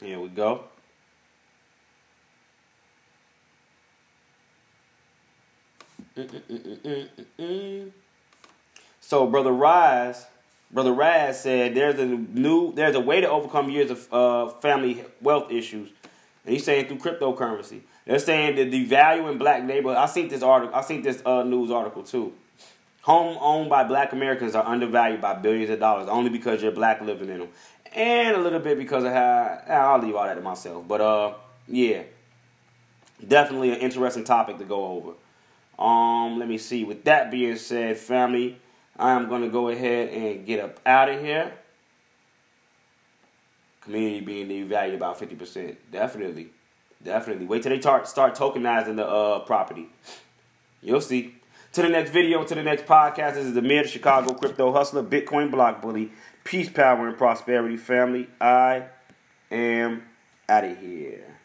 Here 0.00 0.18
we 0.18 0.28
go. 0.28 0.69
So 9.00 9.26
brother 9.26 9.52
Rise, 9.52 10.26
brother 10.70 10.92
Raz 10.92 11.40
said 11.40 11.74
there's 11.74 11.98
a 11.98 12.06
new 12.06 12.72
there's 12.72 12.94
a 12.94 13.00
way 13.00 13.20
to 13.20 13.28
overcome 13.28 13.70
years 13.70 13.90
of 13.90 14.12
uh, 14.12 14.48
family 14.60 15.04
wealth 15.20 15.50
issues, 15.50 15.90
and 16.44 16.54
he's 16.54 16.64
saying 16.64 16.86
through 16.86 16.98
cryptocurrency. 16.98 17.80
They're 18.06 18.18
saying 18.18 18.56
that 18.56 18.70
devaluing 18.70 19.38
black 19.38 19.64
neighborhoods. 19.64 19.98
I 19.98 20.06
seen 20.06 20.28
this 20.28 20.42
article. 20.42 20.74
I 20.74 20.82
seen 20.82 21.02
this 21.02 21.22
uh, 21.24 21.42
news 21.42 21.70
article 21.70 22.02
too. 22.02 22.32
Home 23.02 23.38
owned 23.40 23.70
by 23.70 23.84
black 23.84 24.12
Americans 24.12 24.54
are 24.54 24.66
undervalued 24.66 25.20
by 25.20 25.34
billions 25.34 25.70
of 25.70 25.80
dollars 25.80 26.08
only 26.08 26.30
because 26.30 26.62
you're 26.62 26.72
black 26.72 27.00
living 27.00 27.30
in 27.30 27.38
them, 27.40 27.48
and 27.92 28.36
a 28.36 28.40
little 28.40 28.60
bit 28.60 28.78
because 28.78 29.04
of 29.04 29.12
how 29.12 29.62
I'll 29.68 30.00
leave 30.00 30.14
all 30.14 30.24
that 30.24 30.34
to 30.34 30.40
myself. 30.40 30.86
But 30.86 31.00
uh, 31.00 31.34
yeah, 31.66 32.02
definitely 33.26 33.72
an 33.72 33.78
interesting 33.78 34.24
topic 34.24 34.58
to 34.58 34.64
go 34.64 34.86
over. 34.86 35.12
Um, 35.80 36.38
let 36.38 36.48
me 36.48 36.58
see. 36.58 36.84
With 36.84 37.04
that 37.04 37.30
being 37.30 37.56
said, 37.56 37.96
family, 37.96 38.60
I 38.98 39.12
am 39.12 39.28
to 39.28 39.48
go 39.48 39.68
ahead 39.68 40.10
and 40.10 40.44
get 40.44 40.60
up 40.60 40.78
out 40.84 41.08
of 41.08 41.20
here. 41.20 41.52
Community 43.80 44.20
being 44.20 44.48
devalued 44.48 44.94
about 44.94 45.18
50%. 45.18 45.76
Definitely. 45.90 46.48
Definitely. 47.02 47.46
Wait 47.46 47.62
till 47.62 47.70
they 47.70 47.80
start, 47.80 48.06
start 48.06 48.34
tokenizing 48.34 48.96
the 48.96 49.06
uh, 49.06 49.38
property. 49.40 49.88
You'll 50.82 51.00
see. 51.00 51.36
To 51.72 51.82
the 51.82 51.88
next 51.88 52.10
video, 52.10 52.44
to 52.44 52.54
the 52.54 52.62
next 52.62 52.84
podcast. 52.84 53.34
This 53.34 53.46
is 53.46 53.54
the 53.54 53.62
Mid 53.62 53.88
Chicago 53.88 54.34
Crypto 54.34 54.72
Hustler, 54.72 55.02
Bitcoin 55.02 55.50
Block 55.50 55.80
Bully. 55.80 56.10
Peace, 56.44 56.68
power, 56.68 57.06
and 57.06 57.16
prosperity, 57.16 57.76
family. 57.76 58.28
I 58.40 58.86
am 59.50 60.02
out 60.48 60.64
of 60.64 60.78
here. 60.78 61.39